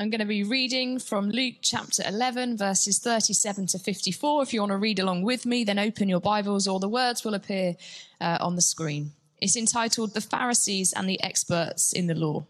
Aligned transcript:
I'm 0.00 0.10
going 0.10 0.20
to 0.20 0.26
be 0.26 0.44
reading 0.44 1.00
from 1.00 1.28
Luke 1.30 1.56
chapter 1.60 2.04
11, 2.06 2.56
verses 2.56 3.00
37 3.00 3.66
to 3.66 3.80
54. 3.80 4.44
If 4.44 4.54
you 4.54 4.60
want 4.60 4.70
to 4.70 4.76
read 4.76 5.00
along 5.00 5.22
with 5.22 5.44
me, 5.44 5.64
then 5.64 5.76
open 5.80 6.08
your 6.08 6.20
Bibles 6.20 6.68
or 6.68 6.78
the 6.78 6.88
words 6.88 7.24
will 7.24 7.34
appear 7.34 7.74
uh, 8.20 8.38
on 8.40 8.54
the 8.54 8.62
screen. 8.62 9.10
It's 9.40 9.56
entitled 9.56 10.14
The 10.14 10.20
Pharisees 10.20 10.92
and 10.92 11.08
the 11.08 11.20
Experts 11.20 11.92
in 11.92 12.06
the 12.06 12.14
Law. 12.14 12.44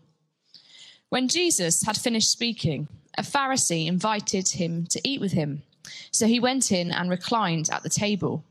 When 1.08 1.26
Jesus 1.26 1.84
had 1.84 1.96
finished 1.96 2.30
speaking, 2.30 2.86
a 3.16 3.22
Pharisee 3.22 3.86
invited 3.86 4.50
him 4.50 4.86
to 4.88 5.00
eat 5.02 5.18
with 5.18 5.32
him. 5.32 5.62
So 6.10 6.26
he 6.26 6.38
went 6.38 6.70
in 6.70 6.92
and 6.92 7.08
reclined 7.08 7.70
at 7.72 7.82
the 7.82 7.88
table. 7.88 8.44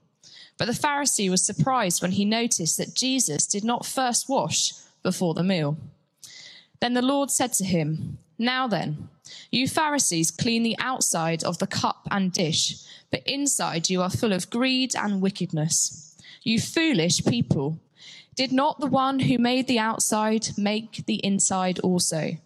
But 0.58 0.66
the 0.66 0.72
Pharisee 0.72 1.30
was 1.30 1.46
surprised 1.46 2.02
when 2.02 2.14
he 2.14 2.26
noticed 2.26 2.80
that 2.80 2.96
Jesus 2.96 3.46
did 3.46 3.64
not 3.64 3.86
first 3.86 4.28
wash 4.28 4.74
before 5.04 5.36
the 5.36 5.44
meal. 5.44 5.78
Then 6.80 6.96
the 6.96 7.04
Lord 7.04 7.30
said 7.30 7.54
to 7.54 7.64
him, 7.64 8.18
Now 8.38 8.68
then, 8.68 9.10
you 9.52 9.68
Pharisees 9.68 10.32
clean 10.32 10.64
the 10.64 10.78
outside 10.80 11.44
of 11.44 11.58
the 11.58 11.68
cup 11.68 12.08
and 12.12 12.32
dish, 12.32 12.78
but 13.12 13.28
inside 13.28 13.90
you 13.90 14.02
are 14.02 14.10
full 14.10 14.34
of 14.34 14.50
greed 14.50 14.96
and 14.96 15.22
wickedness. 15.22 16.16
You 16.44 16.60
foolish 16.60 17.26
people. 17.26 17.80
Did 18.36 18.52
not 18.52 18.80
the 18.80 18.88
one 18.88 19.20
who 19.20 19.38
made 19.38 19.68
the 19.68 19.80
outside 19.80 20.50
make 20.58 21.06
the 21.08 21.26
inside 21.26 21.80
also? 21.80 22.38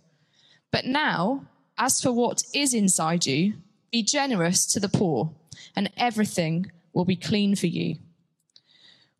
But 0.72 0.86
now, 0.86 1.48
as 1.78 2.02
for 2.02 2.12
what 2.14 2.44
is 2.54 2.74
inside 2.74 3.26
you, 3.26 3.56
be 3.92 4.02
generous 4.02 4.66
to 4.68 4.80
the 4.80 4.88
poor, 4.88 5.32
and 5.76 5.92
everything 5.98 6.72
will 6.94 7.06
be 7.06 7.18
clean 7.18 7.56
for 7.56 7.68
you. 7.68 7.98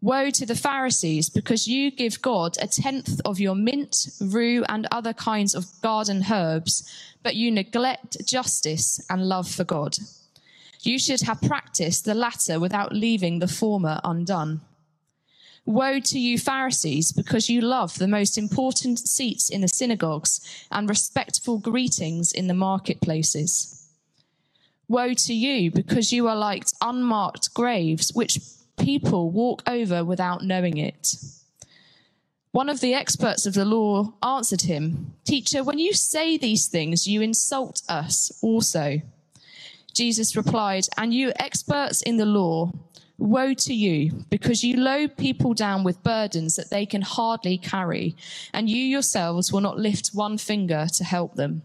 Woe 0.04 0.32
to 0.32 0.48
the 0.48 0.56
Pharisees, 0.56 1.30
because 1.30 1.68
you 1.68 1.92
give 1.92 2.24
God 2.24 2.58
a 2.60 2.66
tenth 2.66 3.22
of 3.24 3.40
your 3.40 3.54
mint, 3.54 4.08
rue, 4.20 4.64
and 4.68 4.88
other 4.92 5.14
kinds 5.14 5.54
of 5.54 5.68
garden 5.82 6.26
herbs, 6.32 6.92
but 7.22 7.36
you 7.36 7.52
neglect 7.52 8.18
justice 8.26 9.00
and 9.12 9.30
love 9.30 9.48
for 9.48 9.64
God. 9.64 9.98
You 10.82 10.98
should 10.98 11.22
have 11.22 11.40
practiced 11.42 12.06
the 12.06 12.16
latter 12.16 12.60
without 12.60 12.94
leaving 12.94 13.38
the 13.38 13.48
former 13.48 14.02
undone. 14.04 14.62
Woe 15.68 16.00
to 16.00 16.20
you, 16.20 16.40
Pharisees, 16.40 17.12
because 17.12 17.48
you 17.48 17.62
love 17.62 18.00
the 18.00 18.08
most 18.08 18.40
important 18.40 18.98
seats 18.98 19.52
in 19.52 19.62
the 19.62 19.68
synagogues 19.68 20.66
and 20.72 20.90
respectful 20.90 21.60
greetings 21.60 22.32
in 22.32 22.48
the 22.48 22.56
marketplaces. 22.56 23.88
Woe 24.88 25.14
to 25.14 25.34
you, 25.36 25.70
because 25.70 26.12
you 26.12 26.28
are 26.28 26.36
like 26.36 26.66
unmarked 26.82 27.54
graves, 27.54 28.12
which 28.16 28.40
people 28.82 29.30
walk 29.32 29.64
over 29.68 30.04
without 30.04 30.44
knowing 30.44 30.78
it. 30.78 31.16
One 32.52 32.68
of 32.68 32.82
the 32.82 32.94
experts 32.94 33.46
of 33.46 33.54
the 33.54 33.64
law 33.64 34.14
answered 34.22 34.64
him, 34.64 35.14
Teacher, 35.24 35.64
when 35.64 35.80
you 35.80 35.94
say 35.94 36.38
these 36.38 36.68
things, 36.68 37.08
you 37.08 37.22
insult 37.22 37.82
us 37.88 38.32
also. 38.42 39.02
Jesus 39.94 40.36
replied, 40.36 40.88
And 40.98 41.14
you 41.14 41.32
experts 41.38 42.02
in 42.02 42.18
the 42.18 42.26
law, 42.26 42.74
woe 43.18 43.54
to 43.54 43.74
you, 43.74 44.26
because 44.30 44.64
you 44.64 44.78
load 44.78 45.16
people 45.16 45.54
down 45.54 45.84
with 45.84 46.04
burdens 46.04 46.58
that 46.58 46.70
they 46.70 46.86
can 46.86 47.04
hardly 47.04 47.58
carry, 47.58 48.16
and 48.54 48.70
you 48.70 48.84
yourselves 48.84 49.54
will 49.54 49.62
not 49.62 49.80
lift 49.80 50.10
one 50.14 50.38
finger 50.38 50.88
to 50.94 51.04
help 51.06 51.36
them. 51.36 51.62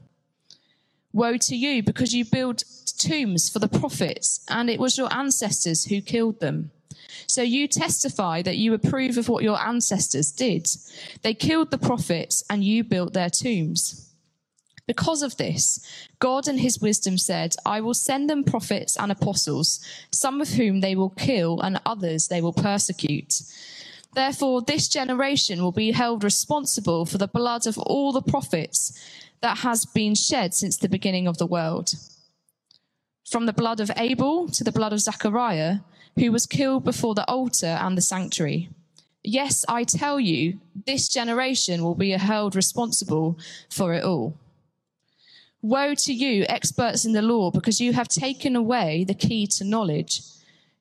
Woe 1.12 1.36
to 1.38 1.56
you, 1.56 1.82
because 1.82 2.14
you 2.14 2.24
build 2.24 2.62
tombs 2.98 3.48
for 3.48 3.58
the 3.58 3.68
prophets, 3.68 4.44
and 4.48 4.70
it 4.70 4.78
was 4.78 4.96
your 4.98 5.12
ancestors 5.12 5.86
who 5.86 6.00
killed 6.00 6.38
them. 6.40 6.70
So 7.26 7.42
you 7.42 7.68
testify 7.68 8.42
that 8.42 8.56
you 8.56 8.72
approve 8.74 9.18
of 9.18 9.28
what 9.28 9.42
your 9.44 9.60
ancestors 9.60 10.32
did. 10.32 10.68
They 11.22 11.34
killed 11.34 11.70
the 11.70 11.78
prophets 11.78 12.44
and 12.48 12.64
you 12.64 12.84
built 12.84 13.12
their 13.12 13.30
tombs. 13.30 14.06
Because 14.86 15.22
of 15.22 15.36
this, 15.36 15.80
God 16.20 16.46
in 16.46 16.58
his 16.58 16.80
wisdom 16.80 17.18
said, 17.18 17.56
I 17.66 17.80
will 17.80 17.94
send 17.94 18.30
them 18.30 18.44
prophets 18.44 18.96
and 18.96 19.10
apostles, 19.10 19.84
some 20.12 20.40
of 20.40 20.50
whom 20.50 20.80
they 20.80 20.94
will 20.94 21.10
kill 21.10 21.60
and 21.60 21.80
others 21.84 22.28
they 22.28 22.40
will 22.40 22.52
persecute. 22.52 23.42
Therefore, 24.14 24.62
this 24.62 24.88
generation 24.88 25.60
will 25.60 25.72
be 25.72 25.90
held 25.90 26.22
responsible 26.22 27.04
for 27.04 27.18
the 27.18 27.26
blood 27.26 27.66
of 27.66 27.76
all 27.78 28.12
the 28.12 28.22
prophets 28.22 28.98
that 29.40 29.58
has 29.58 29.84
been 29.84 30.14
shed 30.14 30.54
since 30.54 30.76
the 30.76 30.88
beginning 30.88 31.26
of 31.26 31.38
the 31.38 31.46
world. 31.46 31.92
From 33.28 33.46
the 33.46 33.52
blood 33.52 33.80
of 33.80 33.90
Abel 33.96 34.48
to 34.50 34.62
the 34.62 34.72
blood 34.72 34.92
of 34.92 35.00
Zechariah, 35.00 35.80
who 36.18 36.32
was 36.32 36.46
killed 36.46 36.84
before 36.84 37.14
the 37.14 37.28
altar 37.28 37.78
and 37.80 37.96
the 37.96 38.02
sanctuary. 38.02 38.70
Yes, 39.22 39.64
I 39.68 39.84
tell 39.84 40.18
you, 40.20 40.60
this 40.86 41.08
generation 41.08 41.82
will 41.82 41.94
be 41.94 42.10
held 42.10 42.54
responsible 42.54 43.38
for 43.70 43.92
it 43.92 44.04
all. 44.04 44.38
Woe 45.62 45.94
to 45.94 46.12
you, 46.12 46.46
experts 46.48 47.04
in 47.04 47.12
the 47.12 47.22
law, 47.22 47.50
because 47.50 47.80
you 47.80 47.92
have 47.92 48.08
taken 48.08 48.54
away 48.54 49.04
the 49.04 49.14
key 49.14 49.46
to 49.48 49.64
knowledge. 49.64 50.22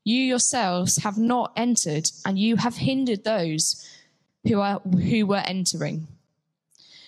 You 0.03 0.21
yourselves 0.21 0.97
have 0.97 1.17
not 1.17 1.51
entered, 1.55 2.11
and 2.23 2.37
you 2.37 2.57
have 2.57 2.77
hindered 2.77 3.23
those 3.23 3.83
who, 4.47 4.59
are, 4.61 4.79
who 4.79 5.25
were 5.25 5.43
entering. 5.45 6.07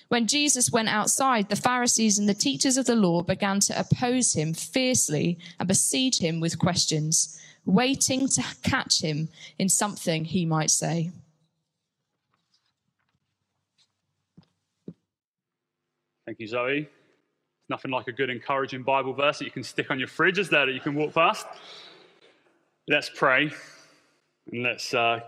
When 0.07 0.25
Jesus 0.25 0.71
went 0.71 0.89
outside, 0.89 1.49
the 1.49 1.55
Pharisees 1.55 2.17
and 2.17 2.27
the 2.27 2.33
teachers 2.33 2.77
of 2.77 2.85
the 2.85 2.95
law 2.95 3.21
began 3.21 3.59
to 3.59 3.79
oppose 3.79 4.33
him 4.33 4.53
fiercely 4.53 5.37
and 5.59 5.67
besiege 5.67 6.19
him 6.19 6.39
with 6.39 6.57
questions 6.57 7.37
waiting 7.67 8.27
to 8.29 8.43
catch 8.63 9.01
him 9.01 9.29
in 9.59 9.69
something 9.69 10.25
he 10.25 10.45
might 10.45 10.71
say. 10.71 11.11
Thank 16.25 16.39
you, 16.39 16.47
Zoe. 16.47 16.89
Nothing 17.69 17.91
like 17.91 18.07
a 18.07 18.11
good, 18.11 18.29
encouraging 18.29 18.83
Bible 18.83 19.13
verse 19.13 19.39
that 19.39 19.45
you 19.45 19.51
can 19.51 19.63
stick 19.63 19.91
on 19.91 19.99
your 19.99 20.07
fridge, 20.07 20.39
is 20.39 20.49
there, 20.49 20.65
that 20.65 20.71
you 20.71 20.79
can 20.79 20.95
walk 20.95 21.13
past? 21.13 21.45
Let's 22.87 23.09
pray 23.13 23.51
and 24.51 24.63
let's 24.63 24.93
uh, 24.93 25.19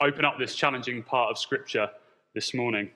open 0.00 0.24
up 0.24 0.38
this 0.38 0.54
challenging 0.54 1.02
part 1.02 1.30
of 1.30 1.38
Scripture 1.38 1.90
this 2.34 2.52
morning. 2.54 2.90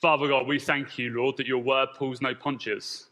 Father 0.00 0.28
God, 0.28 0.46
we 0.46 0.60
thank 0.60 0.98
you, 0.98 1.10
Lord, 1.10 1.36
that 1.38 1.46
your 1.46 1.58
word 1.58 1.88
pulls 1.96 2.20
no 2.20 2.34
punches. 2.34 3.06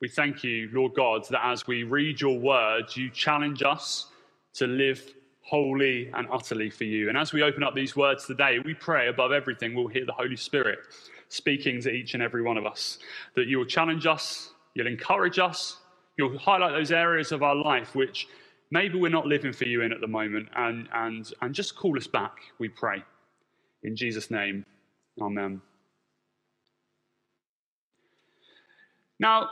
We 0.00 0.08
thank 0.08 0.42
you, 0.42 0.70
Lord 0.72 0.94
God, 0.94 1.26
that 1.28 1.44
as 1.44 1.66
we 1.66 1.82
read 1.82 2.20
your 2.20 2.38
word, 2.38 2.84
you 2.96 3.10
challenge 3.10 3.62
us 3.62 4.06
to 4.54 4.66
live 4.66 5.14
wholly 5.42 6.10
and 6.14 6.26
utterly 6.32 6.70
for 6.70 6.84
you. 6.84 7.08
And 7.10 7.18
as 7.18 7.32
we 7.32 7.42
open 7.42 7.62
up 7.62 7.74
these 7.74 7.96
words 7.96 8.26
today, 8.26 8.58
we 8.64 8.72
pray 8.72 9.08
above 9.08 9.30
everything, 9.32 9.74
we'll 9.74 9.88
hear 9.88 10.06
the 10.06 10.12
Holy 10.12 10.36
Spirit 10.36 10.78
speaking 11.28 11.82
to 11.82 11.90
each 11.90 12.14
and 12.14 12.22
every 12.22 12.40
one 12.40 12.56
of 12.56 12.64
us. 12.64 12.98
That 13.36 13.46
you'll 13.46 13.66
challenge 13.66 14.06
us, 14.06 14.52
you'll 14.74 14.86
encourage 14.86 15.38
us, 15.38 15.78
you'll 16.16 16.38
highlight 16.38 16.72
those 16.72 16.92
areas 16.92 17.30
of 17.30 17.42
our 17.42 17.54
life 17.54 17.94
which 17.94 18.26
maybe 18.70 18.98
we're 18.98 19.10
not 19.10 19.26
living 19.26 19.52
for 19.52 19.64
you 19.64 19.82
in 19.82 19.92
at 19.92 20.00
the 20.00 20.06
moment, 20.06 20.48
and, 20.56 20.88
and, 20.94 21.32
and 21.42 21.54
just 21.54 21.76
call 21.76 21.96
us 21.98 22.06
back, 22.06 22.36
we 22.58 22.68
pray. 22.68 23.02
In 23.82 23.96
Jesus' 23.96 24.30
name, 24.30 24.64
amen. 25.20 25.60
Now, 29.18 29.50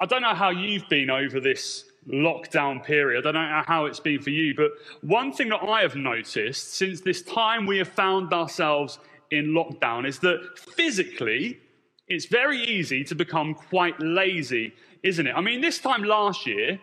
I 0.00 0.06
don't 0.06 0.22
know 0.22 0.34
how 0.34 0.48
you've 0.48 0.88
been 0.88 1.10
over 1.10 1.40
this 1.40 1.84
lockdown 2.08 2.82
period. 2.82 3.26
I 3.26 3.32
don't 3.32 3.50
know 3.50 3.62
how 3.66 3.84
it's 3.84 4.00
been 4.00 4.22
for 4.22 4.30
you, 4.30 4.54
but 4.54 4.70
one 5.02 5.30
thing 5.30 5.50
that 5.50 5.62
I 5.62 5.82
have 5.82 5.94
noticed 5.94 6.74
since 6.74 7.02
this 7.02 7.20
time 7.20 7.66
we 7.66 7.76
have 7.78 7.88
found 7.88 8.32
ourselves 8.32 8.98
in 9.30 9.48
lockdown 9.48 10.08
is 10.08 10.18
that 10.20 10.58
physically, 10.58 11.60
it's 12.08 12.24
very 12.24 12.58
easy 12.64 13.04
to 13.04 13.14
become 13.14 13.54
quite 13.54 14.00
lazy, 14.00 14.72
isn't 15.02 15.26
it? 15.26 15.34
I 15.36 15.42
mean, 15.42 15.60
this 15.60 15.78
time 15.78 16.02
last 16.02 16.46
year, 16.46 16.80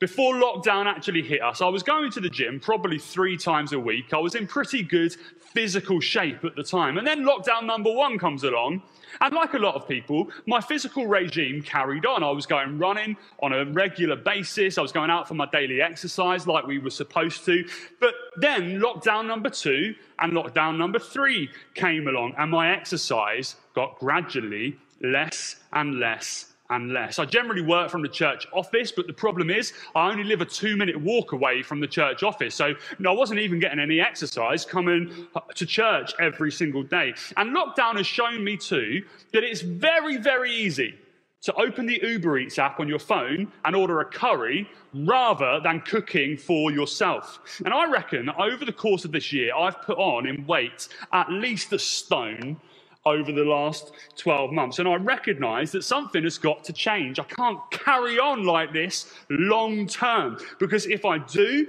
before 0.00 0.34
lockdown 0.34 0.86
actually 0.86 1.22
hit 1.22 1.42
us, 1.42 1.62
I 1.62 1.68
was 1.68 1.82
going 1.82 2.10
to 2.12 2.20
the 2.20 2.28
gym 2.28 2.58
probably 2.58 2.98
three 2.98 3.36
times 3.36 3.72
a 3.72 3.78
week. 3.78 4.12
I 4.12 4.18
was 4.18 4.34
in 4.34 4.46
pretty 4.46 4.82
good 4.82 5.14
physical 5.52 6.00
shape 6.00 6.44
at 6.44 6.56
the 6.56 6.64
time. 6.64 6.98
And 6.98 7.06
then 7.06 7.24
lockdown 7.24 7.64
number 7.64 7.92
one 7.92 8.18
comes 8.18 8.42
along. 8.42 8.82
And 9.20 9.32
like 9.32 9.54
a 9.54 9.58
lot 9.58 9.76
of 9.76 9.86
people, 9.86 10.28
my 10.46 10.60
physical 10.60 11.06
regime 11.06 11.62
carried 11.62 12.04
on. 12.06 12.24
I 12.24 12.30
was 12.32 12.44
going 12.44 12.76
running 12.76 13.16
on 13.40 13.52
a 13.52 13.64
regular 13.66 14.16
basis. 14.16 14.78
I 14.78 14.82
was 14.82 14.90
going 14.90 15.10
out 15.10 15.28
for 15.28 15.34
my 15.34 15.46
daily 15.52 15.80
exercise 15.80 16.46
like 16.46 16.66
we 16.66 16.78
were 16.78 16.90
supposed 16.90 17.44
to. 17.44 17.64
But 18.00 18.14
then 18.36 18.80
lockdown 18.80 19.26
number 19.26 19.48
two 19.48 19.94
and 20.18 20.32
lockdown 20.32 20.76
number 20.76 20.98
three 20.98 21.48
came 21.74 22.08
along, 22.08 22.34
and 22.36 22.50
my 22.50 22.72
exercise 22.72 23.56
got 23.74 23.98
gradually 24.00 24.76
less 25.00 25.56
and 25.72 26.00
less 26.00 26.53
and 26.74 26.92
less. 26.92 27.18
I 27.18 27.24
generally 27.24 27.62
work 27.62 27.90
from 27.90 28.02
the 28.02 28.08
church 28.08 28.46
office, 28.52 28.90
but 28.90 29.06
the 29.06 29.12
problem 29.12 29.48
is 29.50 29.72
I 29.94 30.10
only 30.10 30.24
live 30.24 30.40
a 30.40 30.44
two 30.44 30.76
minute 30.76 31.00
walk 31.00 31.32
away 31.32 31.62
from 31.62 31.80
the 31.80 31.86
church 31.86 32.22
office. 32.22 32.54
So 32.54 32.74
I 33.06 33.10
wasn't 33.12 33.40
even 33.40 33.60
getting 33.60 33.78
any 33.78 34.00
exercise 34.00 34.64
coming 34.64 35.28
to 35.54 35.66
church 35.66 36.12
every 36.20 36.50
single 36.50 36.82
day. 36.82 37.14
And 37.36 37.54
lockdown 37.56 37.96
has 37.96 38.06
shown 38.06 38.42
me 38.42 38.56
too 38.56 39.02
that 39.32 39.44
it's 39.44 39.60
very, 39.60 40.16
very 40.16 40.52
easy 40.52 40.94
to 41.42 41.54
open 41.56 41.84
the 41.84 42.00
Uber 42.02 42.38
Eats 42.38 42.58
app 42.58 42.80
on 42.80 42.88
your 42.88 42.98
phone 42.98 43.52
and 43.66 43.76
order 43.76 44.00
a 44.00 44.04
curry 44.04 44.68
rather 44.94 45.60
than 45.62 45.80
cooking 45.82 46.38
for 46.38 46.72
yourself. 46.72 47.38
And 47.64 47.74
I 47.74 47.90
reckon 47.90 48.30
over 48.30 48.64
the 48.64 48.72
course 48.72 49.04
of 49.04 49.12
this 49.12 49.30
year, 49.30 49.54
I've 49.54 49.80
put 49.82 49.98
on 49.98 50.26
in 50.26 50.46
weight 50.46 50.88
at 51.12 51.30
least 51.30 51.72
a 51.74 51.78
stone 51.78 52.58
over 53.06 53.32
the 53.32 53.44
last 53.44 53.92
12 54.16 54.52
months. 54.52 54.78
And 54.78 54.88
I 54.88 54.94
recognize 54.94 55.72
that 55.72 55.84
something 55.84 56.22
has 56.24 56.38
got 56.38 56.64
to 56.64 56.72
change. 56.72 57.18
I 57.18 57.24
can't 57.24 57.60
carry 57.70 58.18
on 58.18 58.44
like 58.44 58.72
this 58.72 59.12
long 59.28 59.86
term 59.86 60.38
because 60.58 60.86
if 60.86 61.04
I 61.04 61.18
do, 61.18 61.66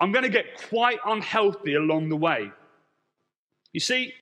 I'm 0.00 0.12
going 0.12 0.22
to 0.22 0.30
get 0.30 0.56
quite 0.70 0.98
unhealthy 1.04 1.74
along 1.74 2.08
the 2.08 2.16
way. 2.16 2.50
You 3.72 3.80
see, 3.80 4.14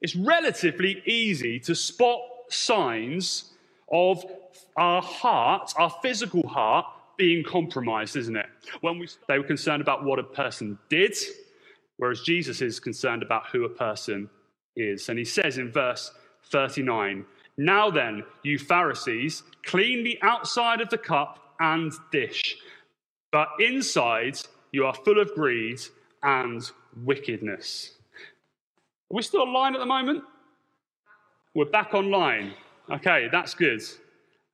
it's 0.00 0.16
relatively 0.16 1.00
easy 1.06 1.60
to 1.60 1.74
spot 1.76 2.20
signs 2.48 3.52
of 3.92 4.24
our 4.76 5.02
heart, 5.02 5.72
our 5.76 5.94
physical 6.02 6.46
heart, 6.48 6.86
being 7.16 7.44
compromised, 7.44 8.16
isn't 8.16 8.36
it? 8.36 8.46
When 8.80 8.98
we, 8.98 9.08
they 9.28 9.38
were 9.38 9.44
concerned 9.44 9.82
about 9.82 10.04
what 10.04 10.18
a 10.18 10.22
person 10.22 10.78
did, 10.88 11.14
whereas 11.98 12.22
Jesus 12.22 12.62
is 12.62 12.80
concerned 12.80 13.22
about 13.22 13.46
who 13.52 13.64
a 13.64 13.68
person 13.68 14.30
is. 14.76 15.08
And 15.08 15.18
he 15.18 15.24
says 15.24 15.58
in 15.58 15.70
verse 15.70 16.12
39 16.50 17.24
Now 17.56 17.90
then, 17.90 18.24
you 18.42 18.58
Pharisees, 18.58 19.42
clean 19.64 20.04
the 20.04 20.18
outside 20.22 20.80
of 20.80 20.88
the 20.90 20.98
cup 20.98 21.54
and 21.60 21.92
dish, 22.10 22.56
but 23.32 23.48
inside 23.58 24.38
you 24.72 24.86
are 24.86 24.94
full 24.94 25.20
of 25.20 25.32
greed 25.34 25.80
and 26.22 26.62
wickedness. 27.04 27.92
Are 29.10 29.16
we 29.16 29.22
still 29.22 29.42
online 29.42 29.74
at 29.74 29.78
the 29.78 29.86
moment? 29.86 30.22
We're 31.54 31.64
back 31.64 31.94
online. 31.94 32.54
Okay, 32.90 33.28
that's 33.30 33.54
good. 33.54 33.82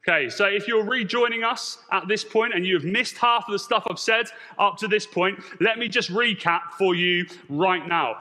Okay, 0.09 0.29
so 0.29 0.47
if 0.47 0.69
you're 0.69 0.85
rejoining 0.85 1.43
us 1.43 1.79
at 1.91 2.07
this 2.07 2.23
point 2.23 2.55
and 2.55 2.65
you've 2.65 2.85
missed 2.85 3.19
half 3.19 3.45
of 3.49 3.53
the 3.53 3.59
stuff 3.59 3.85
I've 3.91 3.99
said 3.99 4.27
up 4.59 4.77
to 4.79 4.89
this 4.89 5.05
point, 5.05 5.41
let 5.61 5.79
me 5.79 5.89
just 5.89 6.11
recap 6.11 6.73
for 6.79 6.95
you 6.95 7.27
right 7.49 7.87
now. 7.87 8.21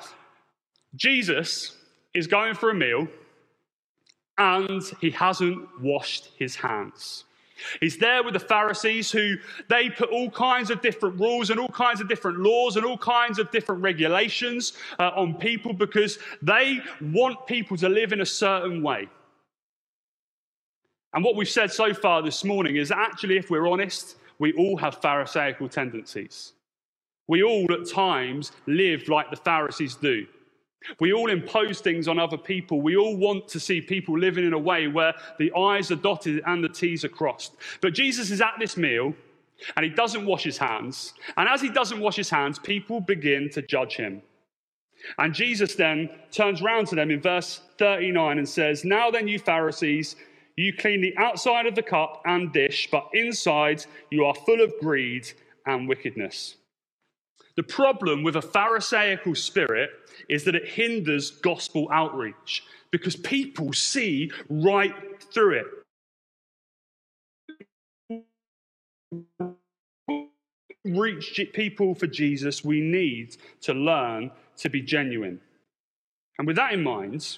Jesus 0.95 1.77
is 2.15 2.27
going 2.27 2.56
for 2.56 2.71
a 2.71 2.73
meal 2.73 3.07
and 4.38 4.81
he 5.00 5.12
hasn't 5.12 5.67
washed 5.81 6.31
his 6.38 6.56
hands. 6.56 7.25
He's 7.79 7.97
there 7.97 8.21
with 8.21 8.33
the 8.33 8.39
Pharisees 8.39 9.12
who 9.12 9.35
they 9.69 9.89
put 9.89 10.09
all 10.09 10.29
kinds 10.29 10.69
of 10.69 10.81
different 10.81 11.19
rules 11.19 11.50
and 11.50 11.59
all 11.59 11.69
kinds 11.69 12.01
of 12.01 12.09
different 12.09 12.39
laws 12.39 12.75
and 12.75 12.85
all 12.85 12.97
kinds 12.97 13.39
of 13.39 13.50
different 13.51 13.81
regulations 13.81 14.73
uh, 15.00 15.12
on 15.15 15.35
people 15.35 15.71
because 15.71 16.19
they 16.41 16.79
want 17.00 17.47
people 17.47 17.77
to 17.77 17.88
live 17.88 18.12
in 18.12 18.21
a 18.21 18.25
certain 18.25 18.83
way. 18.83 19.07
And 21.13 21.23
what 21.23 21.38
we've 21.38 21.50
said 21.50 21.71
so 21.71 21.94
far 21.94 22.21
this 22.21 22.44
morning 22.44 22.75
is 22.75 22.91
actually, 22.91 23.38
if 23.38 23.50
we're 23.50 23.68
honest, 23.68 24.18
we 24.38 24.51
all 24.53 24.75
have 24.75 25.01
Pharisaical 25.01 25.69
tendencies. 25.69 26.53
We 27.27 27.41
all 27.41 27.71
at 27.71 27.89
times 27.89 28.51
live 28.68 29.07
like 29.07 29.29
the 29.29 29.38
Pharisees 29.38 29.95
do. 29.95 30.27
We 30.99 31.13
all 31.13 31.29
impose 31.29 31.81
things 31.81 32.07
on 32.07 32.19
other 32.19 32.37
people. 32.37 32.81
We 32.81 32.95
all 32.95 33.15
want 33.15 33.47
to 33.49 33.59
see 33.59 33.81
people 33.81 34.17
living 34.17 34.45
in 34.45 34.53
a 34.53 34.59
way 34.59 34.87
where 34.87 35.13
the 35.39 35.51
I's 35.53 35.91
are 35.91 35.95
dotted 35.95 36.41
and 36.45 36.63
the 36.63 36.69
T's 36.69 37.03
are 37.03 37.09
crossed. 37.09 37.55
But 37.81 37.93
Jesus 37.93 38.31
is 38.31 38.41
at 38.41 38.53
this 38.59 38.77
meal 38.77 39.13
and 39.75 39.83
he 39.83 39.89
doesn't 39.89 40.25
wash 40.25 40.43
his 40.43 40.57
hands. 40.57 41.13
And 41.37 41.47
as 41.47 41.61
he 41.61 41.69
doesn't 41.69 41.99
wash 41.99 42.15
his 42.15 42.29
hands, 42.29 42.59
people 42.59 42.99
begin 42.99 43.49
to 43.51 43.61
judge 43.61 43.95
him. 43.95 44.21
And 45.17 45.33
Jesus 45.33 45.75
then 45.75 46.09
turns 46.31 46.61
around 46.61 46.87
to 46.87 46.95
them 46.95 47.11
in 47.11 47.21
verse 47.21 47.61
39 47.77 48.37
and 48.37 48.49
says, 48.49 48.83
Now 48.83 49.11
then, 49.11 49.27
you 49.27 49.39
Pharisees, 49.39 50.15
you 50.55 50.73
clean 50.73 51.01
the 51.01 51.15
outside 51.17 51.65
of 51.65 51.75
the 51.75 51.83
cup 51.83 52.21
and 52.25 52.51
dish, 52.51 52.89
but 52.91 53.09
inside 53.13 53.85
you 54.09 54.25
are 54.25 54.33
full 54.33 54.61
of 54.61 54.73
greed 54.79 55.29
and 55.65 55.87
wickedness. 55.87 56.55
The 57.57 57.63
problem 57.63 58.24
with 58.24 58.36
a 58.36 58.42
Pharisaical 58.42 59.36
spirit 59.36 59.90
is 60.30 60.44
that 60.44 60.56
it 60.56 60.68
hinders 60.68 61.31
gospel 61.31 61.88
outreach 61.92 62.63
because 62.92 63.16
people 63.16 63.74
see 63.74 64.31
right 64.50 64.94
through 65.34 65.60
it. 65.60 65.66
Reach 70.86 71.40
people 71.54 71.96
for 71.96 72.07
Jesus, 72.07 72.63
we 72.63 72.81
need 72.81 73.38
to 73.62 73.74
learn 73.74 74.31
to 74.57 74.69
be 74.69 74.81
genuine. 74.81 75.40
And 76.38 76.46
with 76.46 76.57
that 76.57 76.74
in 76.74 76.84
mind, 76.84 77.38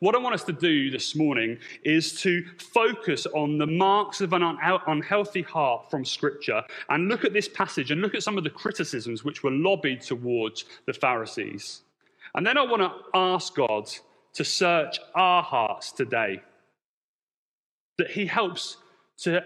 what 0.00 0.14
I 0.14 0.18
want 0.18 0.34
us 0.34 0.44
to 0.44 0.52
do 0.52 0.90
this 0.90 1.14
morning 1.14 1.58
is 1.84 2.20
to 2.22 2.44
focus 2.58 3.26
on 3.26 3.58
the 3.58 3.66
marks 3.66 4.20
of 4.20 4.32
an 4.32 4.42
unhealthy 4.86 5.42
heart 5.42 5.90
from 5.90 6.04
Scripture 6.04 6.62
and 6.88 7.08
look 7.08 7.24
at 7.24 7.32
this 7.32 7.48
passage 7.48 7.90
and 7.90 8.00
look 8.00 8.14
at 8.14 8.22
some 8.22 8.38
of 8.38 8.44
the 8.44 8.50
criticisms 8.50 9.24
which 9.24 9.42
were 9.42 9.50
lobbied 9.50 10.00
towards 10.00 10.64
the 10.86 10.92
Pharisees. 10.92 11.82
And 12.34 12.46
then 12.46 12.58
I 12.58 12.62
want 12.62 12.82
to 12.82 12.92
ask 13.14 13.54
God 13.54 13.90
to 14.34 14.44
search 14.44 14.98
our 15.14 15.42
hearts 15.42 15.92
today. 15.92 16.42
That 17.96 18.10
He 18.10 18.26
helps 18.26 18.76
to 19.18 19.42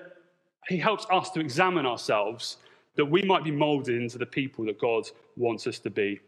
He 0.69 0.77
helps 0.77 1.07
us 1.11 1.31
to 1.31 1.41
examine 1.41 1.87
ourselves, 1.87 2.59
that 2.97 3.05
we 3.05 3.23
might 3.23 3.45
be 3.45 3.51
molded 3.51 4.01
into 4.01 4.19
the 4.19 4.27
people 4.27 4.65
that 4.67 4.79
God 4.79 5.05
wants 5.37 5.67
us 5.67 5.79
to 5.81 5.91
be. 5.91 6.21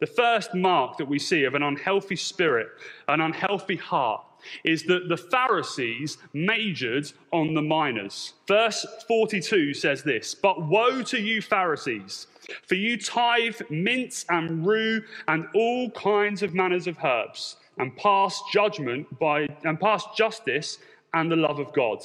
The 0.00 0.06
first 0.06 0.54
mark 0.54 0.96
that 0.98 1.08
we 1.08 1.18
see 1.18 1.44
of 1.44 1.54
an 1.54 1.62
unhealthy 1.62 2.16
spirit, 2.16 2.68
an 3.08 3.20
unhealthy 3.20 3.76
heart, 3.76 4.24
is 4.64 4.84
that 4.84 5.08
the 5.08 5.16
Pharisees 5.16 6.18
majored 6.32 7.10
on 7.32 7.54
the 7.54 7.62
minors. 7.62 8.34
Verse 8.46 8.86
42 9.06 9.74
says 9.74 10.02
this 10.02 10.34
But 10.34 10.66
woe 10.66 11.02
to 11.02 11.18
you, 11.18 11.42
Pharisees, 11.42 12.26
for 12.66 12.74
you 12.74 12.96
tithe 12.96 13.60
mint 13.70 14.24
and 14.28 14.66
rue 14.66 15.02
and 15.26 15.46
all 15.54 15.90
kinds 15.90 16.42
of 16.42 16.54
manners 16.54 16.86
of 16.86 17.02
herbs, 17.02 17.56
and 17.78 17.96
pass 17.96 18.42
judgment 18.52 19.18
by 19.18 19.48
and 19.64 19.80
pass 19.80 20.04
justice 20.16 20.78
and 21.14 21.30
the 21.30 21.36
love 21.36 21.58
of 21.58 21.72
God. 21.72 22.02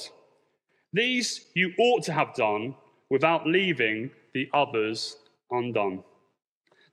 These 0.92 1.46
you 1.54 1.72
ought 1.78 2.04
to 2.04 2.12
have 2.12 2.34
done 2.34 2.74
without 3.10 3.46
leaving 3.46 4.10
the 4.32 4.48
others 4.52 5.16
undone. 5.50 6.02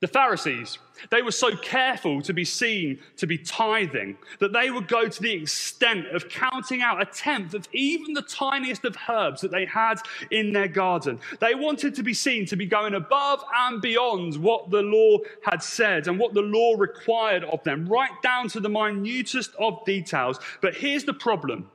The 0.01 0.07
Pharisees, 0.07 0.80
they 1.12 1.21
were 1.21 1.31
so 1.31 1.56
careful 1.56 2.24
to 2.24 2.33
be 2.33 2.44
seen 2.44 2.98
to 3.18 3.27
be 3.27 3.38
tithing 3.38 4.18
that 4.39 4.51
they 4.51 4.71
would 4.71 4.88
go 4.88 5.07
to 5.07 5.21
the 5.21 5.31
extent 5.31 6.07
of 6.07 6.27
counting 6.27 6.81
out 6.81 7.00
a 7.00 7.06
tenth 7.06 7.53
of 7.53 7.68
even 7.71 8.13
the 8.13 8.24
tiniest 8.24 8.83
of 8.83 8.98
herbs 9.07 9.42
that 9.42 9.51
they 9.51 9.65
had 9.65 10.00
in 10.31 10.53
their 10.53 10.68
garden. 10.68 11.19
They 11.39 11.53
wanted 11.53 11.94
to 11.95 12.03
be 12.03 12.15
seen 12.15 12.48
to 12.48 12.56
be 12.56 12.65
going 12.65 12.95
above 12.95 13.44
and 13.56 13.80
beyond 13.80 14.38
what 14.38 14.71
the 14.71 14.81
law 14.81 15.19
had 15.44 15.62
said 15.62 16.07
and 16.07 16.18
what 16.18 16.33
the 16.33 16.42
law 16.42 16.74
required 16.80 17.44
of 17.44 17.63
them, 17.63 17.86
right 17.86 18.19
down 18.24 18.50
to 18.50 18.59
the 18.59 18.69
minutest 18.69 19.54
of 19.59 19.86
details. 19.86 20.39
But 20.62 20.74
here's 20.74 21.04
the 21.04 21.13
problem 21.13 21.69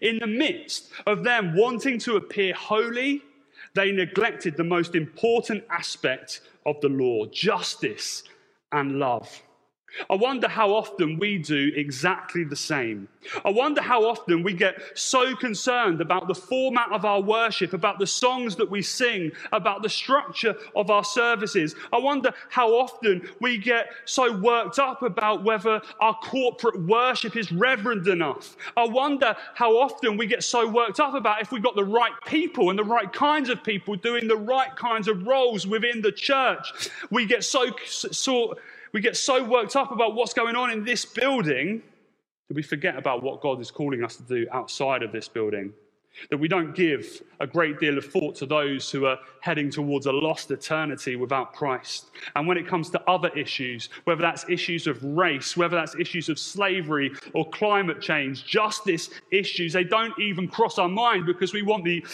in 0.00 0.18
the 0.18 0.26
midst 0.26 0.90
of 1.06 1.22
them 1.22 1.54
wanting 1.56 2.00
to 2.00 2.16
appear 2.16 2.52
holy, 2.52 3.22
they 3.74 3.92
neglected 3.92 4.56
the 4.56 4.64
most 4.64 4.96
important 4.96 5.62
aspect 5.70 6.40
of 6.66 6.80
the 6.80 6.88
law 6.88 7.26
justice 7.26 8.22
and 8.72 8.98
love. 8.98 9.42
I 10.08 10.14
wonder 10.14 10.48
how 10.48 10.70
often 10.72 11.18
we 11.18 11.38
do 11.38 11.72
exactly 11.74 12.44
the 12.44 12.56
same. 12.56 13.08
I 13.44 13.50
wonder 13.50 13.82
how 13.82 14.04
often 14.04 14.42
we 14.42 14.54
get 14.54 14.80
so 14.94 15.36
concerned 15.36 16.00
about 16.00 16.26
the 16.28 16.34
format 16.34 16.90
of 16.92 17.04
our 17.04 17.20
worship, 17.20 17.72
about 17.72 17.98
the 17.98 18.06
songs 18.06 18.56
that 18.56 18.70
we 18.70 18.82
sing, 18.82 19.32
about 19.52 19.82
the 19.82 19.88
structure 19.88 20.56
of 20.74 20.90
our 20.90 21.04
services. 21.04 21.74
I 21.92 21.98
wonder 21.98 22.32
how 22.48 22.70
often 22.70 23.28
we 23.40 23.58
get 23.58 23.90
so 24.04 24.36
worked 24.38 24.78
up 24.78 25.02
about 25.02 25.44
whether 25.44 25.82
our 26.00 26.14
corporate 26.14 26.80
worship 26.82 27.36
is 27.36 27.52
reverend 27.52 28.06
enough. 28.06 28.56
I 28.76 28.86
wonder 28.86 29.36
how 29.54 29.76
often 29.76 30.16
we 30.16 30.26
get 30.26 30.42
so 30.42 30.66
worked 30.68 31.00
up 31.00 31.14
about 31.14 31.42
if 31.42 31.52
we've 31.52 31.62
got 31.62 31.76
the 31.76 31.84
right 31.84 32.12
people 32.26 32.70
and 32.70 32.78
the 32.78 32.84
right 32.84 33.12
kinds 33.12 33.50
of 33.50 33.62
people 33.62 33.96
doing 33.96 34.28
the 34.28 34.36
right 34.36 34.74
kinds 34.76 35.08
of 35.08 35.26
roles 35.26 35.66
within 35.66 36.00
the 36.00 36.12
church. 36.12 36.88
We 37.10 37.26
get 37.26 37.44
so, 37.44 37.66
so 37.86 38.56
we 38.92 39.00
get 39.00 39.16
so 39.16 39.44
worked 39.44 39.76
up 39.76 39.92
about 39.92 40.14
what's 40.14 40.34
going 40.34 40.56
on 40.56 40.70
in 40.70 40.84
this 40.84 41.04
building 41.04 41.82
that 42.48 42.54
we 42.54 42.62
forget 42.62 42.96
about 42.96 43.22
what 43.22 43.40
God 43.40 43.60
is 43.60 43.70
calling 43.70 44.02
us 44.02 44.16
to 44.16 44.22
do 44.24 44.46
outside 44.52 45.02
of 45.02 45.12
this 45.12 45.28
building. 45.28 45.72
That 46.30 46.38
we 46.38 46.48
don't 46.48 46.74
give 46.74 47.22
a 47.38 47.46
great 47.46 47.78
deal 47.78 47.96
of 47.96 48.04
thought 48.04 48.34
to 48.36 48.46
those 48.46 48.90
who 48.90 49.06
are 49.06 49.16
heading 49.40 49.70
towards 49.70 50.06
a 50.06 50.12
lost 50.12 50.50
eternity 50.50 51.14
without 51.14 51.52
Christ. 51.52 52.06
And 52.34 52.48
when 52.48 52.58
it 52.58 52.66
comes 52.66 52.90
to 52.90 53.02
other 53.08 53.28
issues, 53.28 53.88
whether 54.04 54.20
that's 54.20 54.44
issues 54.48 54.88
of 54.88 55.02
race, 55.04 55.56
whether 55.56 55.76
that's 55.76 55.94
issues 55.94 56.28
of 56.28 56.40
slavery 56.40 57.12
or 57.32 57.48
climate 57.50 58.00
change, 58.00 58.44
justice 58.44 59.10
issues, 59.30 59.72
they 59.72 59.84
don't 59.84 60.18
even 60.18 60.48
cross 60.48 60.78
our 60.78 60.88
mind 60.88 61.26
because 61.26 61.52
we 61.52 61.62
want 61.62 61.84
the 61.84 62.04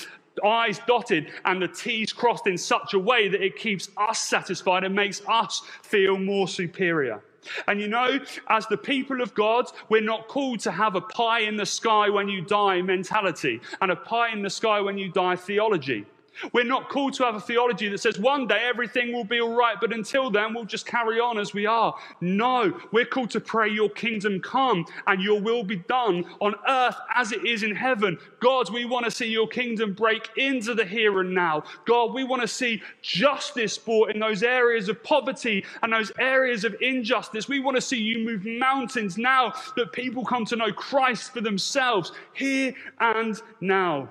I's 0.44 0.80
dotted 0.86 1.30
and 1.44 1.60
the 1.60 1.68
T's 1.68 2.12
crossed 2.12 2.46
in 2.46 2.58
such 2.58 2.94
a 2.94 2.98
way 2.98 3.28
that 3.28 3.42
it 3.42 3.56
keeps 3.56 3.88
us 3.96 4.18
satisfied 4.18 4.84
and 4.84 4.94
makes 4.94 5.22
us 5.26 5.62
feel 5.82 6.18
more 6.18 6.48
superior. 6.48 7.22
And 7.68 7.80
you 7.80 7.88
know, 7.88 8.18
as 8.48 8.66
the 8.66 8.76
people 8.76 9.20
of 9.20 9.34
God, 9.34 9.66
we're 9.88 10.00
not 10.00 10.28
called 10.28 10.60
to 10.60 10.72
have 10.72 10.96
a 10.96 11.00
pie 11.00 11.40
in 11.40 11.56
the 11.56 11.66
sky 11.66 12.10
when 12.10 12.28
you 12.28 12.42
die 12.42 12.82
mentality 12.82 13.60
and 13.80 13.90
a 13.90 13.96
pie 13.96 14.32
in 14.32 14.42
the 14.42 14.50
sky 14.50 14.80
when 14.80 14.98
you 14.98 15.10
die 15.10 15.36
theology. 15.36 16.06
We're 16.52 16.64
not 16.64 16.88
called 16.88 17.14
to 17.14 17.24
have 17.24 17.34
a 17.34 17.40
theology 17.40 17.88
that 17.88 17.98
says 17.98 18.18
one 18.18 18.46
day 18.46 18.60
everything 18.64 19.12
will 19.12 19.24
be 19.24 19.40
all 19.40 19.54
right, 19.56 19.76
but 19.80 19.92
until 19.92 20.30
then 20.30 20.54
we'll 20.54 20.64
just 20.64 20.86
carry 20.86 21.20
on 21.20 21.38
as 21.38 21.54
we 21.54 21.66
are. 21.66 21.94
No, 22.20 22.78
we're 22.92 23.06
called 23.06 23.30
to 23.30 23.40
pray, 23.40 23.68
Your 23.70 23.90
kingdom 23.90 24.40
come 24.40 24.86
and 25.06 25.22
your 25.22 25.40
will 25.40 25.64
be 25.64 25.76
done 25.76 26.24
on 26.40 26.54
earth 26.68 26.96
as 27.14 27.32
it 27.32 27.44
is 27.44 27.62
in 27.62 27.74
heaven. 27.74 28.18
God, 28.40 28.72
we 28.72 28.84
want 28.84 29.04
to 29.04 29.10
see 29.10 29.26
your 29.26 29.48
kingdom 29.48 29.92
break 29.94 30.30
into 30.36 30.74
the 30.74 30.84
here 30.84 31.20
and 31.20 31.34
now. 31.34 31.64
God, 31.86 32.14
we 32.14 32.24
want 32.24 32.42
to 32.42 32.48
see 32.48 32.82
justice 33.02 33.78
brought 33.78 34.10
in 34.10 34.20
those 34.20 34.42
areas 34.42 34.88
of 34.88 35.02
poverty 35.02 35.64
and 35.82 35.92
those 35.92 36.12
areas 36.18 36.64
of 36.64 36.76
injustice. 36.80 37.48
We 37.48 37.60
want 37.60 37.76
to 37.76 37.80
see 37.80 37.98
you 37.98 38.18
move 38.24 38.44
mountains 38.44 39.18
now 39.18 39.52
that 39.76 39.92
people 39.92 40.24
come 40.24 40.44
to 40.46 40.56
know 40.56 40.72
Christ 40.72 41.32
for 41.32 41.40
themselves 41.40 42.12
here 42.34 42.74
and 43.00 43.40
now. 43.60 44.08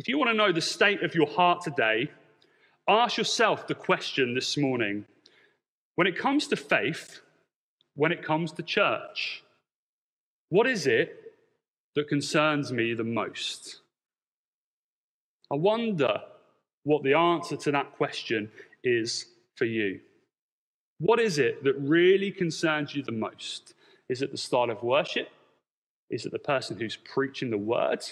If 0.00 0.08
you 0.08 0.16
want 0.16 0.30
to 0.30 0.34
know 0.34 0.50
the 0.50 0.62
state 0.62 1.02
of 1.02 1.14
your 1.14 1.26
heart 1.26 1.60
today, 1.60 2.10
ask 2.88 3.18
yourself 3.18 3.66
the 3.66 3.74
question 3.74 4.32
this 4.32 4.56
morning 4.56 5.04
when 5.96 6.06
it 6.06 6.16
comes 6.16 6.46
to 6.46 6.56
faith, 6.56 7.20
when 7.96 8.10
it 8.10 8.24
comes 8.24 8.50
to 8.52 8.62
church, 8.62 9.44
what 10.48 10.66
is 10.66 10.86
it 10.86 11.34
that 11.96 12.08
concerns 12.08 12.72
me 12.72 12.94
the 12.94 13.04
most? 13.04 13.80
I 15.52 15.56
wonder 15.56 16.22
what 16.84 17.02
the 17.02 17.12
answer 17.12 17.56
to 17.56 17.70
that 17.72 17.92
question 17.92 18.50
is 18.82 19.26
for 19.56 19.66
you. 19.66 20.00
What 20.98 21.20
is 21.20 21.38
it 21.38 21.62
that 21.64 21.76
really 21.76 22.30
concerns 22.30 22.94
you 22.94 23.02
the 23.02 23.12
most? 23.12 23.74
Is 24.08 24.22
it 24.22 24.32
the 24.32 24.38
style 24.38 24.70
of 24.70 24.82
worship? 24.82 25.28
Is 26.08 26.24
it 26.24 26.32
the 26.32 26.38
person 26.38 26.78
who's 26.78 26.96
preaching 26.96 27.50
the 27.50 27.58
word? 27.58 28.02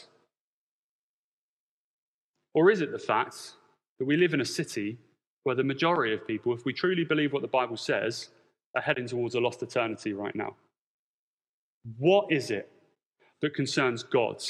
Or 2.54 2.70
is 2.70 2.80
it 2.80 2.92
the 2.92 2.98
fact 2.98 3.52
that 3.98 4.04
we 4.04 4.16
live 4.16 4.34
in 4.34 4.40
a 4.40 4.44
city 4.44 4.98
where 5.44 5.54
the 5.54 5.64
majority 5.64 6.12
of 6.14 6.26
people, 6.26 6.52
if 6.54 6.64
we 6.64 6.72
truly 6.72 7.04
believe 7.04 7.32
what 7.32 7.42
the 7.42 7.48
Bible 7.48 7.76
says, 7.76 8.28
are 8.74 8.82
heading 8.82 9.06
towards 9.06 9.34
a 9.34 9.40
lost 9.40 9.62
eternity 9.62 10.12
right 10.12 10.34
now? 10.34 10.56
What 11.98 12.30
is 12.30 12.50
it 12.50 12.70
that 13.40 13.54
concerns 13.54 14.02
God? 14.02 14.42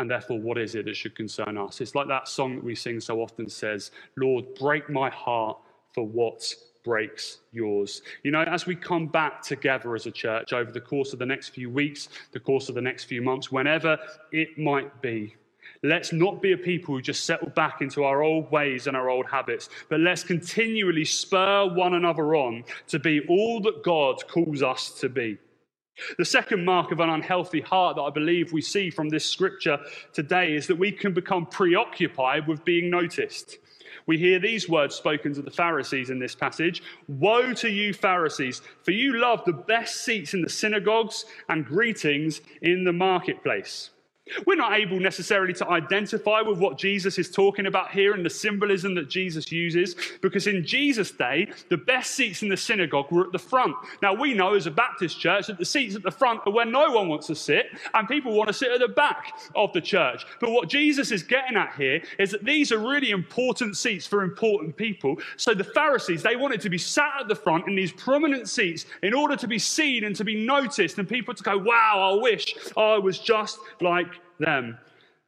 And 0.00 0.10
therefore, 0.10 0.40
what 0.40 0.58
is 0.58 0.74
it 0.74 0.84
that 0.84 0.96
should 0.96 1.16
concern 1.16 1.58
us? 1.58 1.80
It's 1.80 1.94
like 1.94 2.08
that 2.08 2.28
song 2.28 2.56
that 2.56 2.64
we 2.64 2.74
sing 2.74 3.00
so 3.00 3.20
often 3.20 3.48
says, 3.48 3.90
Lord, 4.16 4.54
break 4.54 4.88
my 4.88 5.10
heart 5.10 5.58
for 5.92 6.06
what 6.06 6.54
breaks 6.84 7.38
yours. 7.52 8.02
You 8.22 8.30
know, 8.30 8.42
as 8.42 8.64
we 8.64 8.76
come 8.76 9.08
back 9.08 9.42
together 9.42 9.94
as 9.94 10.06
a 10.06 10.10
church 10.10 10.52
over 10.52 10.70
the 10.70 10.80
course 10.80 11.12
of 11.12 11.18
the 11.18 11.26
next 11.26 11.48
few 11.48 11.68
weeks, 11.68 12.08
the 12.32 12.40
course 12.40 12.68
of 12.68 12.76
the 12.76 12.80
next 12.80 13.04
few 13.04 13.22
months, 13.22 13.50
whenever 13.50 13.98
it 14.32 14.56
might 14.56 15.02
be, 15.02 15.34
Let's 15.82 16.12
not 16.12 16.42
be 16.42 16.52
a 16.52 16.56
people 16.56 16.94
who 16.94 17.02
just 17.02 17.24
settle 17.24 17.50
back 17.50 17.80
into 17.82 18.02
our 18.04 18.22
old 18.22 18.50
ways 18.50 18.86
and 18.86 18.96
our 18.96 19.08
old 19.08 19.26
habits, 19.26 19.68
but 19.88 20.00
let's 20.00 20.24
continually 20.24 21.04
spur 21.04 21.66
one 21.72 21.94
another 21.94 22.34
on 22.34 22.64
to 22.88 22.98
be 22.98 23.20
all 23.28 23.60
that 23.60 23.84
God 23.84 24.26
calls 24.28 24.62
us 24.62 24.90
to 25.00 25.08
be. 25.08 25.38
The 26.16 26.24
second 26.24 26.64
mark 26.64 26.92
of 26.92 27.00
an 27.00 27.10
unhealthy 27.10 27.60
heart 27.60 27.96
that 27.96 28.02
I 28.02 28.10
believe 28.10 28.52
we 28.52 28.62
see 28.62 28.90
from 28.90 29.08
this 29.08 29.26
scripture 29.26 29.78
today 30.12 30.54
is 30.54 30.66
that 30.68 30.78
we 30.78 30.92
can 30.92 31.12
become 31.12 31.46
preoccupied 31.46 32.46
with 32.46 32.64
being 32.64 32.90
noticed. 32.90 33.58
We 34.06 34.16
hear 34.16 34.38
these 34.38 34.68
words 34.68 34.94
spoken 34.94 35.34
to 35.34 35.42
the 35.42 35.50
Pharisees 35.50 36.10
in 36.10 36.18
this 36.18 36.34
passage 36.34 36.82
Woe 37.08 37.52
to 37.54 37.68
you, 37.68 37.92
Pharisees, 37.92 38.62
for 38.82 38.92
you 38.92 39.18
love 39.18 39.44
the 39.44 39.52
best 39.52 40.04
seats 40.04 40.34
in 40.34 40.42
the 40.42 40.48
synagogues 40.48 41.24
and 41.48 41.66
greetings 41.66 42.40
in 42.62 42.84
the 42.84 42.92
marketplace. 42.92 43.90
We're 44.46 44.56
not 44.56 44.78
able 44.78 45.00
necessarily 45.00 45.52
to 45.54 45.68
identify 45.68 46.40
with 46.40 46.58
what 46.58 46.78
Jesus 46.78 47.18
is 47.18 47.30
talking 47.30 47.66
about 47.66 47.90
here 47.90 48.14
and 48.14 48.24
the 48.24 48.30
symbolism 48.30 48.94
that 48.94 49.08
Jesus 49.08 49.50
uses, 49.50 49.96
because 50.20 50.46
in 50.46 50.64
Jesus' 50.64 51.10
day, 51.10 51.50
the 51.68 51.76
best 51.76 52.12
seats 52.12 52.42
in 52.42 52.48
the 52.48 52.56
synagogue 52.56 53.10
were 53.10 53.24
at 53.24 53.32
the 53.32 53.38
front. 53.38 53.74
Now, 54.02 54.14
we 54.14 54.34
know 54.34 54.54
as 54.54 54.66
a 54.66 54.70
Baptist 54.70 55.18
church 55.18 55.46
that 55.46 55.58
the 55.58 55.64
seats 55.64 55.94
at 55.94 56.02
the 56.02 56.10
front 56.10 56.40
are 56.46 56.52
where 56.52 56.66
no 56.66 56.90
one 56.90 57.08
wants 57.08 57.26
to 57.28 57.34
sit, 57.34 57.66
and 57.94 58.08
people 58.08 58.32
want 58.32 58.48
to 58.48 58.54
sit 58.54 58.70
at 58.70 58.80
the 58.80 58.88
back 58.88 59.34
of 59.54 59.72
the 59.72 59.80
church. 59.80 60.24
But 60.40 60.50
what 60.50 60.68
Jesus 60.68 61.10
is 61.10 61.22
getting 61.22 61.56
at 61.56 61.74
here 61.76 62.02
is 62.18 62.30
that 62.30 62.44
these 62.44 62.72
are 62.72 62.78
really 62.78 63.10
important 63.10 63.76
seats 63.76 64.06
for 64.06 64.22
important 64.22 64.76
people. 64.76 65.16
So 65.36 65.54
the 65.54 65.64
Pharisees, 65.64 66.22
they 66.22 66.36
wanted 66.36 66.60
to 66.62 66.70
be 66.70 66.78
sat 66.78 67.12
at 67.20 67.28
the 67.28 67.34
front 67.34 67.68
in 67.68 67.74
these 67.74 67.92
prominent 67.92 68.48
seats 68.48 68.86
in 69.02 69.14
order 69.14 69.36
to 69.36 69.46
be 69.46 69.58
seen 69.58 70.04
and 70.04 70.14
to 70.16 70.24
be 70.24 70.46
noticed, 70.46 70.98
and 70.98 71.08
people 71.08 71.34
to 71.34 71.42
go, 71.42 71.56
wow, 71.58 72.12
I 72.12 72.22
wish 72.22 72.54
I 72.76 72.98
was 72.98 73.18
just 73.18 73.58
like 73.80 74.08
them. 74.38 74.78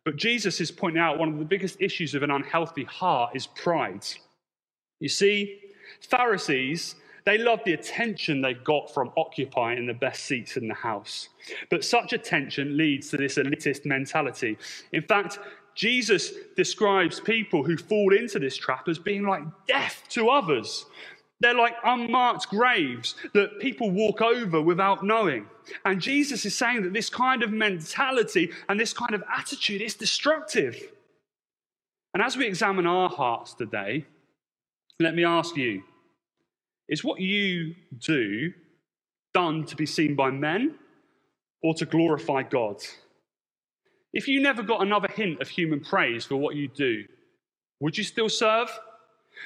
But 0.05 0.17
Jesus 0.17 0.61
is 0.61 0.71
pointing 0.71 1.01
out 1.01 1.19
one 1.19 1.29
of 1.29 1.39
the 1.39 1.45
biggest 1.45 1.81
issues 1.81 2.15
of 2.15 2.23
an 2.23 2.31
unhealthy 2.31 2.85
heart 2.85 3.37
is 3.37 3.47
pride. 3.47 4.07
You 4.99 5.09
see, 5.09 5.61
Pharisees, 6.09 6.95
they 7.25 7.39
loved 7.39 7.65
the 7.65 7.75
attention 7.75 8.41
they 8.41 8.55
got 8.55 8.93
from 8.93 9.13
occupying 9.17 9.87
the 9.87 9.95
best 9.95 10.25
seats 10.25 10.57
in 10.57 10.69
the 10.69 10.75
house. 10.75 11.29
But 11.71 11.85
such 11.85 12.13
attention 12.13 12.77
leads 12.77 13.11
to 13.11 13.17
this 13.17 13.37
elitist 13.37 13.85
mentality. 13.85 14.57
In 14.93 15.03
fact, 15.03 15.39
Jesus 15.75 16.33
describes 16.57 17.21
people 17.21 17.63
who 17.63 17.77
fall 17.77 18.15
into 18.15 18.39
this 18.39 18.57
trap 18.57 18.89
as 18.89 18.99
being 18.99 19.27
like 19.27 19.43
deaf 19.67 20.03
to 20.11 20.29
others. 20.29 20.87
They're 21.41 21.55
like 21.55 21.75
unmarked 21.85 22.49
graves 22.49 23.15
that 23.33 23.61
people 23.61 23.91
walk 23.91 24.21
over 24.21 24.61
without 24.61 25.03
knowing. 25.03 25.47
And 25.85 26.01
Jesus 26.01 26.45
is 26.45 26.57
saying 26.57 26.83
that 26.83 26.93
this 26.93 27.09
kind 27.09 27.43
of 27.43 27.51
mentality 27.51 28.51
and 28.69 28.79
this 28.79 28.93
kind 28.93 29.15
of 29.15 29.25
attitude 29.35 29.81
is 29.81 29.95
destructive. 29.95 30.77
And 32.13 32.23
as 32.23 32.37
we 32.37 32.47
examine 32.47 32.87
our 32.87 33.09
hearts 33.09 33.55
today, 33.55 34.05
let 34.99 35.15
me 35.15 35.25
ask 35.25 35.57
you 35.57 35.83
is 36.89 37.05
what 37.05 37.21
you 37.21 37.75
do 37.99 38.53
done 39.33 39.65
to 39.65 39.77
be 39.77 39.87
seen 39.87 40.17
by 40.17 40.31
men 40.31 40.75
or 41.63 41.73
to 41.75 41.87
glorify 41.87 42.43
God? 42.43 42.83
If 44.13 44.27
you 44.27 44.43
never 44.43 44.63
got 44.63 44.83
another 44.83 45.09
hint 45.09 45.41
of 45.41 45.49
human 45.49 45.81
praise 45.81 46.25
for 46.25 46.37
what 46.37 46.57
you 46.57 46.67
do, 46.67 47.05
would 47.79 47.97
you 47.97 48.03
still 48.05 48.29
serve? 48.29 48.69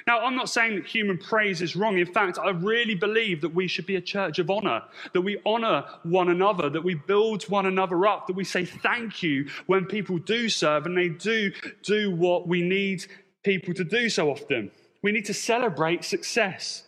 Now, 0.06 0.20
I'm 0.20 0.36
not 0.36 0.50
saying 0.50 0.76
that 0.76 0.86
human 0.86 1.18
praise 1.18 1.62
is 1.62 1.76
wrong. 1.76 1.98
In 1.98 2.12
fact, 2.12 2.38
I 2.38 2.50
really 2.50 2.94
believe 2.94 3.40
that 3.40 3.54
we 3.54 3.66
should 3.66 3.86
be 3.86 3.96
a 3.96 4.00
church 4.00 4.38
of 4.38 4.50
honor, 4.50 4.82
that 5.12 5.20
we 5.20 5.40
honor 5.46 5.84
one 6.02 6.28
another, 6.28 6.68
that 6.70 6.84
we 6.84 6.94
build 6.94 7.44
one 7.44 7.66
another 7.66 8.06
up, 8.06 8.26
that 8.26 8.36
we 8.36 8.44
say 8.44 8.64
thank 8.64 9.22
you 9.22 9.48
when 9.66 9.86
people 9.86 10.18
do 10.18 10.48
serve 10.48 10.86
and 10.86 10.96
they 10.96 11.08
do 11.08 11.52
do 11.82 12.14
what 12.14 12.48
we 12.48 12.62
need 12.62 13.06
people 13.44 13.74
to 13.74 13.84
do 13.84 14.08
so 14.08 14.30
often. 14.30 14.70
We 15.02 15.12
need 15.12 15.26
to 15.26 15.34
celebrate 15.34 16.04
success. 16.04 16.84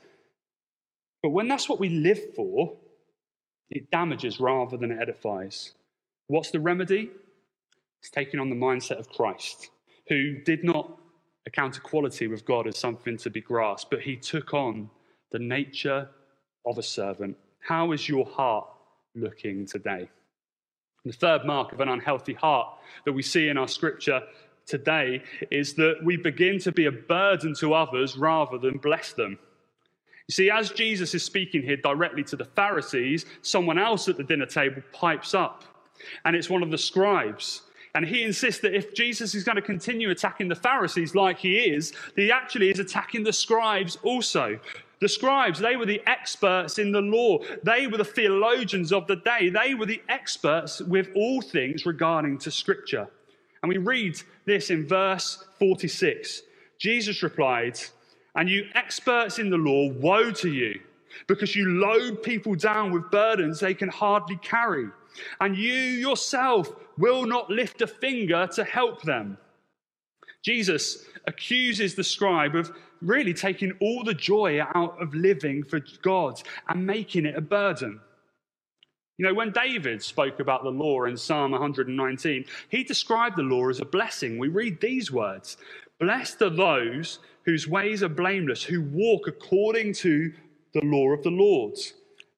But 1.22 1.30
when 1.30 1.48
that's 1.48 1.68
what 1.68 1.80
we 1.80 1.88
live 1.88 2.34
for, 2.34 2.76
it 3.70 3.90
damages 3.90 4.40
rather 4.40 4.76
than 4.76 4.90
it 4.90 4.98
edifies. 5.00 5.72
What's 6.28 6.50
the 6.50 6.60
remedy? 6.60 7.10
It's 8.00 8.10
taking 8.10 8.40
on 8.40 8.50
the 8.50 8.56
mindset 8.56 8.98
of 8.98 9.08
Christ, 9.08 9.70
who 10.08 10.38
did 10.44 10.64
not 10.64 10.98
account 11.46 11.76
equality 11.76 12.26
with 12.26 12.44
God 12.44 12.66
as 12.66 12.76
something 12.76 13.16
to 13.18 13.30
be 13.30 13.40
grasped, 13.40 13.90
but 13.90 14.00
he 14.00 14.16
took 14.16 14.52
on 14.52 14.90
the 15.30 15.38
nature 15.38 16.08
of 16.66 16.78
a 16.78 16.82
servant. 16.82 17.36
How 17.60 17.92
is 17.92 18.08
your 18.08 18.26
heart 18.26 18.68
looking 19.14 19.66
today? 19.66 20.08
The 21.04 21.12
third 21.12 21.44
mark 21.44 21.72
of 21.72 21.80
an 21.80 21.88
unhealthy 21.88 22.34
heart 22.34 22.68
that 23.04 23.12
we 23.12 23.22
see 23.22 23.48
in 23.48 23.56
our 23.56 23.68
scripture 23.68 24.22
today 24.66 25.22
is 25.52 25.74
that 25.74 26.00
we 26.02 26.16
begin 26.16 26.58
to 26.58 26.72
be 26.72 26.86
a 26.86 26.92
burden 26.92 27.54
to 27.60 27.74
others 27.74 28.16
rather 28.16 28.58
than 28.58 28.78
bless 28.78 29.12
them. 29.12 29.38
You 30.28 30.32
see, 30.32 30.50
as 30.50 30.70
Jesus 30.70 31.14
is 31.14 31.22
speaking 31.22 31.62
here 31.62 31.76
directly 31.76 32.24
to 32.24 32.36
the 32.36 32.44
Pharisees, 32.44 33.26
someone 33.42 33.78
else 33.78 34.08
at 34.08 34.16
the 34.16 34.24
dinner 34.24 34.46
table 34.46 34.82
pipes 34.92 35.34
up, 35.34 35.62
and 36.24 36.34
it's 36.34 36.50
one 36.50 36.64
of 36.64 36.72
the 36.72 36.78
scribes. 36.78 37.62
And 37.96 38.06
he 38.06 38.24
insists 38.24 38.60
that 38.60 38.74
if 38.74 38.92
Jesus 38.92 39.34
is 39.34 39.42
going 39.42 39.56
to 39.56 39.62
continue 39.62 40.10
attacking 40.10 40.48
the 40.48 40.54
Pharisees 40.54 41.14
like 41.14 41.38
he 41.38 41.56
is, 41.56 41.94
he 42.14 42.30
actually 42.30 42.68
is 42.68 42.78
attacking 42.78 43.24
the 43.24 43.32
scribes 43.32 43.96
also. 44.02 44.60
The 45.00 45.08
scribes, 45.08 45.58
they 45.58 45.76
were 45.76 45.86
the 45.86 46.02
experts 46.06 46.78
in 46.78 46.92
the 46.92 47.00
law. 47.00 47.38
They 47.62 47.86
were 47.86 47.96
the 47.96 48.04
theologians 48.04 48.92
of 48.92 49.06
the 49.06 49.16
day. 49.16 49.48
They 49.48 49.72
were 49.72 49.86
the 49.86 50.02
experts 50.10 50.82
with 50.82 51.08
all 51.16 51.40
things 51.40 51.86
regarding 51.86 52.36
to 52.40 52.50
Scripture. 52.50 53.08
And 53.62 53.70
we 53.70 53.78
read 53.78 54.20
this 54.44 54.68
in 54.68 54.86
verse 54.86 55.46
46. 55.58 56.42
Jesus 56.76 57.22
replied, 57.22 57.80
And 58.34 58.46
you 58.46 58.66
experts 58.74 59.38
in 59.38 59.48
the 59.48 59.56
law, 59.56 59.90
woe 59.92 60.32
to 60.32 60.52
you, 60.52 60.80
because 61.28 61.56
you 61.56 61.80
load 61.80 62.22
people 62.22 62.56
down 62.56 62.92
with 62.92 63.10
burdens 63.10 63.58
they 63.58 63.72
can 63.72 63.88
hardly 63.88 64.36
carry 64.36 64.88
and 65.40 65.56
you 65.56 65.72
yourself 65.72 66.70
will 66.98 67.26
not 67.26 67.50
lift 67.50 67.82
a 67.82 67.86
finger 67.86 68.46
to 68.54 68.64
help 68.64 69.02
them. 69.02 69.38
Jesus 70.42 71.04
accuses 71.26 71.94
the 71.94 72.04
scribe 72.04 72.54
of 72.54 72.72
really 73.02 73.34
taking 73.34 73.72
all 73.80 74.04
the 74.04 74.14
joy 74.14 74.60
out 74.60 75.00
of 75.00 75.14
living 75.14 75.62
for 75.62 75.80
God 76.02 76.40
and 76.68 76.86
making 76.86 77.26
it 77.26 77.36
a 77.36 77.40
burden. 77.40 78.00
You 79.18 79.26
know, 79.26 79.34
when 79.34 79.50
David 79.50 80.02
spoke 80.02 80.40
about 80.40 80.62
the 80.62 80.70
law 80.70 81.04
in 81.04 81.16
Psalm 81.16 81.52
119, 81.52 82.44
he 82.68 82.84
described 82.84 83.36
the 83.36 83.42
law 83.42 83.68
as 83.70 83.80
a 83.80 83.86
blessing. 83.86 84.38
We 84.38 84.48
read 84.48 84.80
these 84.80 85.10
words 85.10 85.56
Blessed 85.98 86.42
are 86.42 86.50
those 86.50 87.20
whose 87.46 87.66
ways 87.66 88.02
are 88.02 88.08
blameless, 88.08 88.62
who 88.62 88.82
walk 88.82 89.26
according 89.26 89.94
to 89.94 90.32
the 90.74 90.84
law 90.84 91.08
of 91.10 91.22
the 91.22 91.30
Lord. 91.30 91.78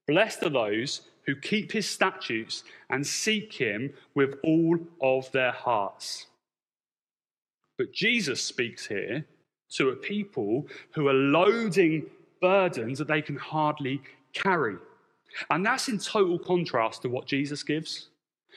Blessed 0.07 0.43
are 0.43 0.49
those 0.49 1.01
who 1.29 1.35
keep 1.35 1.71
his 1.71 1.87
statutes 1.87 2.63
and 2.89 3.05
seek 3.05 3.53
him 3.53 3.93
with 4.15 4.39
all 4.43 4.79
of 4.99 5.31
their 5.31 5.51
hearts. 5.51 6.25
But 7.77 7.93
Jesus 7.93 8.41
speaks 8.41 8.87
here 8.87 9.25
to 9.73 9.89
a 9.89 9.95
people 9.95 10.65
who 10.95 11.07
are 11.07 11.13
loading 11.13 12.07
burdens 12.41 12.97
that 12.97 13.07
they 13.07 13.21
can 13.21 13.35
hardly 13.35 14.01
carry. 14.33 14.77
And 15.51 15.63
that's 15.63 15.87
in 15.87 15.99
total 15.99 16.39
contrast 16.39 17.03
to 17.03 17.09
what 17.09 17.27
Jesus 17.27 17.61
gives. 17.61 18.09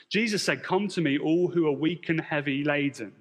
Jesus 0.09 0.41
said, 0.41 0.63
Come 0.63 0.87
to 0.87 1.01
me, 1.01 1.19
all 1.19 1.47
who 1.47 1.67
are 1.67 1.71
weak 1.71 2.09
and 2.09 2.19
heavy 2.19 2.63
laden, 2.63 3.13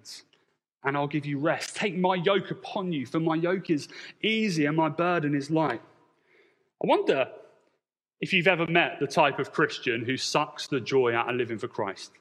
and 0.83 0.97
I'll 0.97 1.07
give 1.07 1.27
you 1.27 1.39
rest. 1.39 1.77
Take 1.77 1.99
my 1.99 2.15
yoke 2.15 2.51
upon 2.51 2.91
you, 2.91 3.05
for 3.05 3.21
my 3.21 3.35
yoke 3.35 3.69
is 3.69 3.89
easy 4.23 4.65
and 4.65 4.79
my 4.79 4.89
burden 4.89 5.35
is 5.35 5.51
light. 5.51 5.83
I 6.83 6.87
wonder 6.87 7.29
if 8.23 8.33
you've 8.33 8.47
ever 8.47 8.67
met 8.69 9.01
the 9.01 9.07
type 9.07 9.41
of 9.41 9.53
Christian 9.53 10.05
who 10.05 10.17
sucks 10.17 10.69
the 10.69 10.81
joy 10.81 11.13
out 11.15 11.29
of 11.29 11.37
living 11.37 11.59
for 11.59 11.67
Christ. 11.67 12.13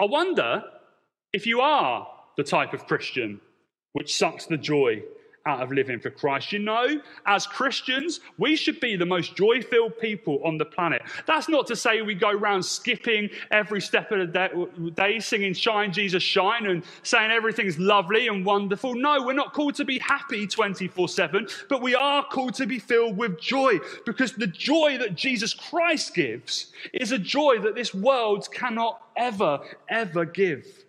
I 0.00 0.04
wonder 0.04 0.62
if 1.32 1.44
you 1.46 1.60
are 1.60 2.06
the 2.36 2.44
type 2.44 2.72
of 2.72 2.86
Christian 2.86 3.40
which 3.92 4.16
sucks 4.16 4.46
the 4.46 4.56
joy 4.56 5.02
out 5.46 5.60
of 5.60 5.70
living 5.70 6.00
for 6.00 6.10
Christ. 6.10 6.52
You 6.52 6.60
know, 6.60 7.00
as 7.26 7.46
Christians, 7.46 8.20
we 8.38 8.56
should 8.56 8.80
be 8.80 8.96
the 8.96 9.06
most 9.06 9.36
joy 9.36 9.60
filled 9.60 9.98
people 9.98 10.40
on 10.44 10.56
the 10.56 10.64
planet. 10.64 11.02
That's 11.26 11.48
not 11.48 11.66
to 11.66 11.76
say 11.76 12.02
we 12.02 12.14
go 12.14 12.30
around 12.30 12.62
skipping 12.62 13.28
every 13.50 13.80
step 13.80 14.10
of 14.10 14.32
the 14.32 14.92
day, 14.94 15.20
singing 15.20 15.52
Shine, 15.52 15.92
Jesus, 15.92 16.22
Shine, 16.22 16.66
and 16.66 16.82
saying 17.02 17.30
everything's 17.30 17.78
lovely 17.78 18.28
and 18.28 18.44
wonderful. 18.44 18.94
No, 18.94 19.22
we're 19.22 19.34
not 19.34 19.52
called 19.52 19.74
to 19.76 19.84
be 19.84 19.98
happy 19.98 20.46
24 20.46 21.08
7, 21.08 21.46
but 21.68 21.82
we 21.82 21.94
are 21.94 22.24
called 22.24 22.54
to 22.54 22.66
be 22.66 22.78
filled 22.78 23.16
with 23.16 23.38
joy 23.38 23.78
because 24.06 24.32
the 24.32 24.46
joy 24.46 24.96
that 24.98 25.14
Jesus 25.14 25.52
Christ 25.52 26.14
gives 26.14 26.72
is 26.92 27.12
a 27.12 27.18
joy 27.18 27.58
that 27.60 27.74
this 27.74 27.94
world 27.94 28.48
cannot 28.50 29.00
ever, 29.16 29.60
ever 29.88 30.24
give. 30.24 30.83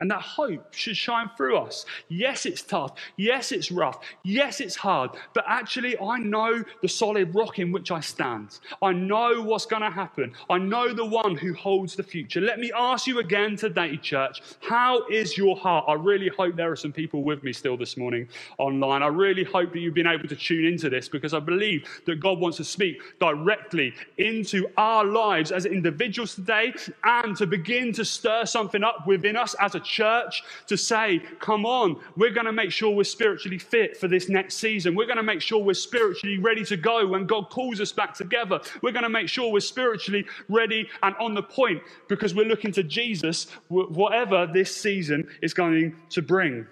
And 0.00 0.10
that 0.10 0.22
hope 0.22 0.72
should 0.74 0.96
shine 0.96 1.30
through 1.36 1.58
us. 1.58 1.84
Yes, 2.08 2.46
it's 2.46 2.62
tough. 2.62 2.92
Yes, 3.16 3.50
it's 3.50 3.72
rough. 3.72 3.98
Yes, 4.22 4.60
it's 4.60 4.76
hard. 4.76 5.10
But 5.34 5.44
actually, 5.48 5.98
I 5.98 6.18
know 6.18 6.62
the 6.82 6.88
solid 6.88 7.34
rock 7.34 7.58
in 7.58 7.72
which 7.72 7.90
I 7.90 8.00
stand. 8.00 8.58
I 8.80 8.92
know 8.92 9.42
what's 9.42 9.66
going 9.66 9.82
to 9.82 9.90
happen. 9.90 10.32
I 10.48 10.58
know 10.58 10.92
the 10.92 11.04
one 11.04 11.36
who 11.36 11.52
holds 11.54 11.96
the 11.96 12.02
future. 12.02 12.40
Let 12.40 12.60
me 12.60 12.70
ask 12.76 13.06
you 13.06 13.18
again 13.18 13.56
today, 13.56 13.96
church 13.96 14.42
how 14.60 15.06
is 15.08 15.36
your 15.36 15.56
heart? 15.56 15.86
I 15.88 15.94
really 15.94 16.28
hope 16.28 16.56
there 16.56 16.70
are 16.70 16.76
some 16.76 16.92
people 16.92 17.22
with 17.22 17.42
me 17.42 17.52
still 17.52 17.76
this 17.76 17.96
morning 17.96 18.28
online. 18.58 19.02
I 19.02 19.08
really 19.08 19.44
hope 19.44 19.72
that 19.72 19.78
you've 19.80 19.94
been 19.94 20.06
able 20.06 20.28
to 20.28 20.36
tune 20.36 20.64
into 20.64 20.88
this 20.88 21.08
because 21.08 21.34
I 21.34 21.40
believe 21.40 21.88
that 22.06 22.20
God 22.20 22.38
wants 22.38 22.56
to 22.58 22.64
speak 22.64 23.00
directly 23.18 23.94
into 24.18 24.68
our 24.76 25.04
lives 25.04 25.52
as 25.52 25.66
individuals 25.66 26.34
today 26.34 26.72
and 27.04 27.36
to 27.36 27.46
begin 27.46 27.92
to 27.94 28.04
stir 28.04 28.44
something 28.44 28.84
up 28.84 29.06
within 29.06 29.36
us 29.36 29.54
as 29.60 29.74
a 29.74 29.80
church 29.88 30.44
to 30.66 30.76
say, 30.76 31.20
come 31.40 31.66
on, 31.66 31.98
we're 32.16 32.30
going 32.30 32.46
to 32.46 32.52
make 32.52 32.70
sure 32.70 32.90
we're 32.90 33.04
spiritually 33.04 33.58
fit 33.58 33.96
for 33.96 34.06
this 34.06 34.28
next 34.28 34.56
season. 34.56 34.94
We're 34.94 35.06
going 35.06 35.16
to 35.16 35.22
make 35.22 35.40
sure 35.40 35.62
we're 35.62 35.74
spiritually 35.74 36.38
ready 36.38 36.64
to 36.66 36.76
go 36.76 37.06
when 37.06 37.26
God 37.26 37.50
calls 37.50 37.80
us 37.80 37.90
back 37.90 38.14
together. 38.14 38.60
We're 38.82 38.92
going 38.92 39.02
to 39.02 39.08
make 39.08 39.28
sure 39.28 39.50
we're 39.50 39.60
spiritually 39.60 40.26
ready 40.48 40.88
and 41.02 41.16
on 41.16 41.34
the 41.34 41.42
point 41.42 41.82
because 42.08 42.34
we're 42.34 42.46
looking 42.46 42.72
to 42.72 42.82
Jesus, 42.82 43.46
whatever 43.68 44.46
this 44.46 44.74
season 44.74 45.28
is 45.42 45.54
going 45.54 45.96
to 46.10 46.22
bring. 46.22 46.66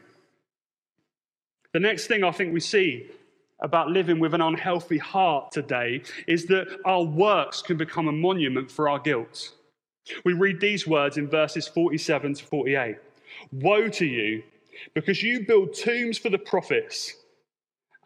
The 1.73 1.81
next 1.81 2.07
thing 2.07 2.25
I 2.25 2.31
think 2.31 2.55
we 2.55 2.61
see 2.61 3.11
about 3.61 3.89
living 3.89 4.19
with 4.19 4.35
an 4.35 4.41
unhealthy 4.41 4.99
heart 4.99 5.51
today 5.51 6.03
is 6.27 6.47
that 6.47 6.69
our 6.85 7.03
works 7.03 7.63
can 7.63 7.77
become 7.77 8.09
a 8.09 8.13
monument 8.13 8.71
for 8.71 8.89
our 8.89 8.99
guilt. 8.99 9.53
We 10.25 10.35
read 10.35 10.61
these 10.61 10.87
words 10.87 11.17
in 11.17 11.29
verses 11.29 11.67
47 11.67 12.35
to 12.35 12.45
48. 12.45 12.97
Woe 13.53 13.89
to 13.89 14.07
you, 14.07 14.43
because 14.95 15.23
you 15.23 15.47
build 15.47 15.75
tombs 15.75 16.19
for 16.19 16.31
the 16.31 16.39
prophets, 16.39 17.15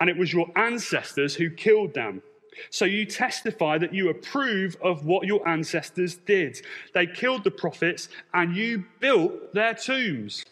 and 0.01 0.09
it 0.09 0.17
was 0.17 0.33
your 0.33 0.47
ancestors 0.57 1.35
who 1.35 1.51
killed 1.51 1.95
them. 1.95 2.23
So 2.71 2.85
you 2.85 3.07
testify 3.07 3.79
that 3.79 3.95
you 3.95 4.09
approve 4.09 4.77
of 4.83 5.07
what 5.07 5.27
your 5.27 5.47
ancestors 5.49 6.17
did. 6.17 6.61
They 6.95 7.07
killed 7.07 7.45
the 7.45 7.51
prophets, 7.51 8.09
and 8.35 8.57
you 8.57 8.85
built 8.99 9.55
their 9.55 9.75
tombs. 9.75 10.45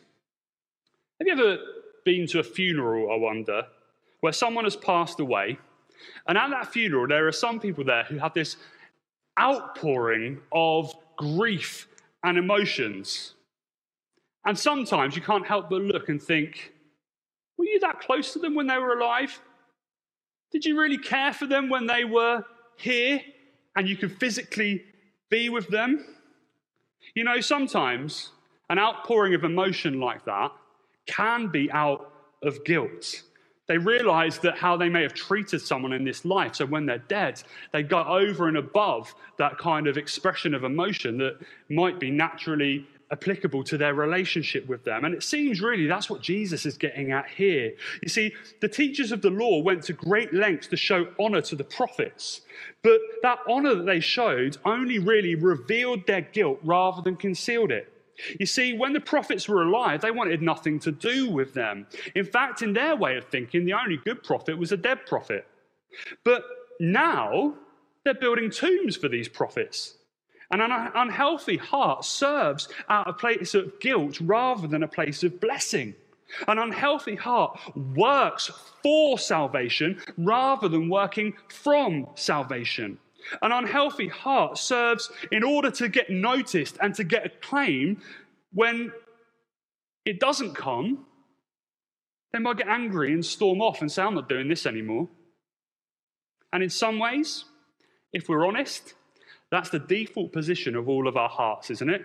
Have 1.18 1.26
you 1.26 1.32
ever 1.32 1.58
been 2.04 2.26
to 2.28 2.38
a 2.38 2.44
funeral, 2.44 3.12
I 3.12 3.16
wonder, 3.16 3.66
where 4.20 4.32
someone 4.32 4.64
has 4.64 4.76
passed 4.76 5.20
away? 5.20 5.58
And 6.26 6.38
at 6.38 6.50
that 6.50 6.72
funeral, 6.72 7.08
there 7.08 7.26
are 7.26 7.32
some 7.32 7.58
people 7.58 7.84
there 7.84 8.04
who 8.04 8.18
have 8.18 8.34
this 8.34 8.56
outpouring 9.38 10.40
of 10.52 10.94
grief 11.16 11.88
and 12.22 12.38
emotions. 12.38 13.34
And 14.44 14.58
sometimes 14.58 15.16
you 15.16 15.22
can't 15.22 15.46
help 15.46 15.68
but 15.70 15.82
look 15.82 16.08
and 16.08 16.22
think, 16.22 16.72
were 17.56 17.66
you 17.66 17.80
that 17.80 18.00
close 18.00 18.32
to 18.32 18.38
them 18.38 18.54
when 18.54 18.66
they 18.66 18.78
were 18.78 18.98
alive? 18.98 19.40
Did 20.52 20.64
you 20.64 20.80
really 20.80 20.98
care 20.98 21.32
for 21.32 21.46
them 21.46 21.68
when 21.68 21.86
they 21.86 22.04
were 22.04 22.44
here 22.76 23.20
and 23.76 23.88
you 23.88 23.96
could 23.96 24.12
physically 24.12 24.84
be 25.30 25.48
with 25.48 25.68
them? 25.68 26.06
You 27.14 27.24
know, 27.24 27.40
sometimes 27.40 28.30
an 28.70 28.78
outpouring 28.78 29.34
of 29.34 29.44
emotion 29.44 30.00
like 30.00 30.24
that 30.24 30.52
can 31.06 31.48
be 31.48 31.70
out 31.72 32.12
of 32.42 32.64
guilt. 32.64 33.22
They 33.66 33.76
realize 33.76 34.38
that 34.38 34.56
how 34.56 34.76
they 34.78 34.88
may 34.88 35.02
have 35.02 35.12
treated 35.12 35.60
someone 35.60 35.92
in 35.92 36.04
this 36.04 36.24
life. 36.24 36.54
So 36.54 36.64
when 36.64 36.86
they're 36.86 36.98
dead, 36.98 37.42
they 37.72 37.82
go 37.82 38.02
over 38.02 38.48
and 38.48 38.56
above 38.56 39.14
that 39.36 39.58
kind 39.58 39.86
of 39.86 39.98
expression 39.98 40.54
of 40.54 40.64
emotion 40.64 41.18
that 41.18 41.38
might 41.68 42.00
be 42.00 42.10
naturally 42.10 42.86
applicable 43.10 43.64
to 43.64 43.78
their 43.78 43.94
relationship 43.94 44.66
with 44.66 44.84
them. 44.84 45.04
And 45.04 45.14
it 45.14 45.22
seems 45.22 45.60
really 45.60 45.86
that's 45.86 46.10
what 46.10 46.20
Jesus 46.20 46.66
is 46.66 46.76
getting 46.76 47.12
at 47.12 47.28
here. 47.28 47.72
You 48.02 48.08
see, 48.08 48.34
the 48.60 48.68
teachers 48.68 49.12
of 49.12 49.22
the 49.22 49.30
law 49.30 49.62
went 49.62 49.84
to 49.84 49.92
great 49.92 50.34
lengths 50.34 50.68
to 50.68 50.76
show 50.76 51.08
honor 51.18 51.40
to 51.42 51.56
the 51.56 51.64
prophets, 51.64 52.42
but 52.82 53.00
that 53.22 53.38
honor 53.48 53.74
that 53.74 53.86
they 53.86 54.00
showed 54.00 54.58
only 54.64 54.98
really 54.98 55.34
revealed 55.34 56.06
their 56.06 56.20
guilt 56.20 56.58
rather 56.62 57.02
than 57.02 57.16
concealed 57.16 57.72
it. 57.72 57.92
You 58.38 58.46
see, 58.46 58.76
when 58.76 58.92
the 58.92 59.00
prophets 59.00 59.48
were 59.48 59.62
alive, 59.62 60.00
they 60.00 60.10
wanted 60.10 60.42
nothing 60.42 60.80
to 60.80 60.92
do 60.92 61.30
with 61.30 61.54
them. 61.54 61.86
In 62.14 62.24
fact, 62.24 62.62
in 62.62 62.72
their 62.72 62.96
way 62.96 63.16
of 63.16 63.26
thinking, 63.26 63.64
the 63.64 63.74
only 63.74 63.96
good 63.96 64.24
prophet 64.24 64.58
was 64.58 64.72
a 64.72 64.76
dead 64.76 65.06
prophet. 65.06 65.46
But 66.24 66.42
now, 66.80 67.54
they're 68.04 68.14
building 68.14 68.50
tombs 68.50 68.96
for 68.96 69.08
these 69.08 69.28
prophets. 69.28 69.97
And 70.50 70.62
an 70.62 70.72
unhealthy 70.94 71.58
heart 71.58 72.04
serves 72.04 72.68
out 72.88 73.08
a 73.08 73.12
place 73.12 73.54
of 73.54 73.78
guilt 73.80 74.18
rather 74.20 74.66
than 74.66 74.82
a 74.82 74.88
place 74.88 75.22
of 75.22 75.40
blessing. 75.40 75.94
An 76.46 76.58
unhealthy 76.58 77.16
heart 77.16 77.58
works 77.94 78.50
for 78.82 79.18
salvation 79.18 80.00
rather 80.16 80.68
than 80.68 80.88
working 80.88 81.34
from 81.48 82.06
salvation. 82.14 82.98
An 83.42 83.52
unhealthy 83.52 84.08
heart 84.08 84.56
serves 84.56 85.10
in 85.32 85.42
order 85.42 85.70
to 85.72 85.88
get 85.88 86.08
noticed 86.10 86.78
and 86.80 86.94
to 86.94 87.04
get 87.04 87.26
acclaim 87.26 88.00
when 88.52 88.92
it 90.04 90.20
doesn't 90.20 90.54
come. 90.54 91.04
They 92.32 92.38
might 92.38 92.56
get 92.56 92.68
angry 92.68 93.12
and 93.12 93.24
storm 93.24 93.60
off 93.60 93.80
and 93.80 93.90
say, 93.90 94.02
I'm 94.02 94.14
not 94.14 94.28
doing 94.28 94.48
this 94.48 94.66
anymore. 94.66 95.08
And 96.52 96.62
in 96.62 96.70
some 96.70 96.98
ways, 96.98 97.44
if 98.12 98.28
we're 98.28 98.46
honest, 98.46 98.94
that's 99.50 99.70
the 99.70 99.78
default 99.78 100.32
position 100.32 100.76
of 100.76 100.88
all 100.88 101.08
of 101.08 101.16
our 101.16 101.28
hearts, 101.28 101.70
isn't 101.70 101.90
it? 101.90 102.04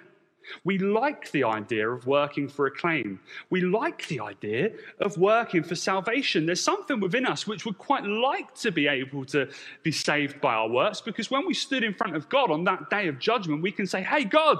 We 0.63 0.77
like 0.77 1.32
the 1.32 1.43
idea 1.43 1.89
of 1.89 2.06
working 2.06 2.47
for 2.47 2.67
acclaim. 2.67 3.19
We 3.49 3.62
like 3.62 4.08
the 4.08 4.19
idea 4.19 4.71
of 4.99 5.17
working 5.17 5.63
for 5.63 5.75
salvation. 5.75 6.45
There's 6.45 6.63
something 6.63 6.99
within 6.99 7.25
us 7.25 7.47
which 7.47 7.65
would 7.65 7.77
quite 7.77 8.03
like 8.03 8.53
to 8.56 8.71
be 8.71 8.88
able 8.88 9.25
to 9.25 9.49
be 9.84 9.91
saved 9.91 10.41
by 10.41 10.53
our 10.53 10.67
works 10.69 11.01
because 11.01 11.32
when 11.32 11.47
we 11.47 11.53
stood 11.53 11.84
in 11.84 11.93
front 11.93 12.15
of 12.15 12.27
God 12.29 12.51
on 12.51 12.63
that 12.65 12.89
day 12.89 13.08
of 13.08 13.19
judgment, 13.19 13.62
we 13.62 13.71
can 13.71 13.88
say, 13.88 14.01
Hey, 14.03 14.25
God, 14.25 14.58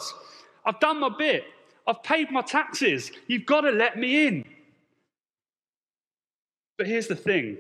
I've 0.66 0.80
done 0.80 1.00
my 1.00 1.10
bit. 1.10 1.46
I've 1.86 2.02
paid 2.02 2.32
my 2.32 2.42
taxes. 2.42 3.12
You've 3.28 3.46
got 3.46 3.62
to 3.62 3.72
let 3.72 3.98
me 3.98 4.28
in. 4.28 4.46
But 6.78 6.88
here's 6.88 7.08
the 7.08 7.16
thing 7.16 7.58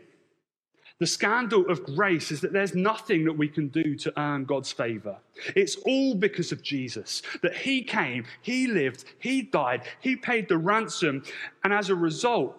the 1.03 1.07
scandal 1.07 1.69
of 1.69 1.83
grace 1.83 2.31
is 2.31 2.39
that 2.39 2.53
there's 2.53 2.75
nothing 2.75 3.25
that 3.25 3.33
we 3.33 3.49
can 3.49 3.67
do 3.67 3.93
to 3.93 4.17
earn 4.17 4.45
God's 4.45 4.71
favor. 4.71 5.17
It's 5.53 5.75
all 5.85 6.15
because 6.15 6.53
of 6.53 6.63
Jesus, 6.63 7.21
that 7.41 7.57
He 7.57 7.83
came, 7.83 8.23
He 8.41 8.67
lived, 8.67 9.03
He 9.19 9.41
died, 9.41 9.81
He 9.99 10.15
paid 10.15 10.47
the 10.47 10.57
ransom, 10.57 11.23
and 11.61 11.73
as 11.73 11.89
a 11.89 11.95
result, 11.95 12.57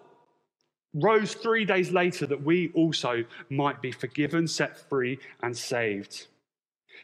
rose 0.93 1.33
three 1.33 1.65
days 1.65 1.91
later 1.91 2.27
that 2.27 2.43
we 2.43 2.71
also 2.75 3.23
might 3.49 3.81
be 3.81 3.91
forgiven, 3.91 4.47
set 4.47 4.77
free, 4.77 5.17
and 5.41 5.57
saved. 5.57 6.27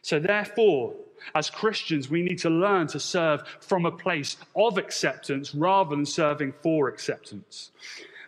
So, 0.00 0.20
therefore, 0.20 0.94
as 1.34 1.50
Christians, 1.50 2.08
we 2.08 2.22
need 2.22 2.38
to 2.38 2.50
learn 2.50 2.86
to 2.86 3.00
serve 3.00 3.42
from 3.58 3.84
a 3.84 3.90
place 3.90 4.36
of 4.54 4.78
acceptance 4.78 5.56
rather 5.56 5.90
than 5.90 6.06
serving 6.06 6.54
for 6.62 6.86
acceptance. 6.86 7.72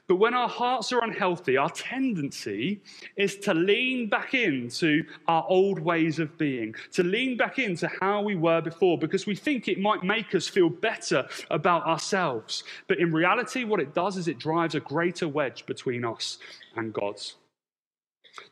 But 0.07 0.17
when 0.17 0.35
our 0.35 0.49
hearts 0.49 0.93
are 0.93 1.03
unhealthy, 1.03 1.57
our 1.57 1.71
tendency 1.71 2.83
is 3.17 3.37
to 3.39 3.55
lean 3.55 4.09
back 4.11 4.35
into 4.35 5.05
our 5.29 5.47
old 5.49 5.79
ways 5.79 6.19
of 6.19 6.37
being, 6.37 6.75
to 6.93 7.03
lean 7.03 7.39
back 7.39 7.59
into 7.59 7.89
how 8.01 8.21
we 8.21 8.37
were 8.37 8.61
before, 8.61 8.99
because 8.99 9.27
we 9.27 9.35
think 9.35 9.67
it 9.67 9.81
might 9.81 10.03
make 10.03 10.35
us 10.35 10.47
feel 10.47 10.69
better 10.69 11.27
about 11.51 11.87
ourselves. 11.87 12.65
But 12.87 12.99
in 12.99 13.13
reality, 13.13 13.65
what 13.65 13.81
it 13.81 13.95
does 13.95 14.19
is 14.19 14.29
it 14.29 14.39
drives 14.39 14.75
a 14.75 14.81
greater 14.81 15.27
wedge 15.27 15.65
between 15.65 16.05
us 16.05 16.39
and 16.77 16.93
God. 16.93 17.19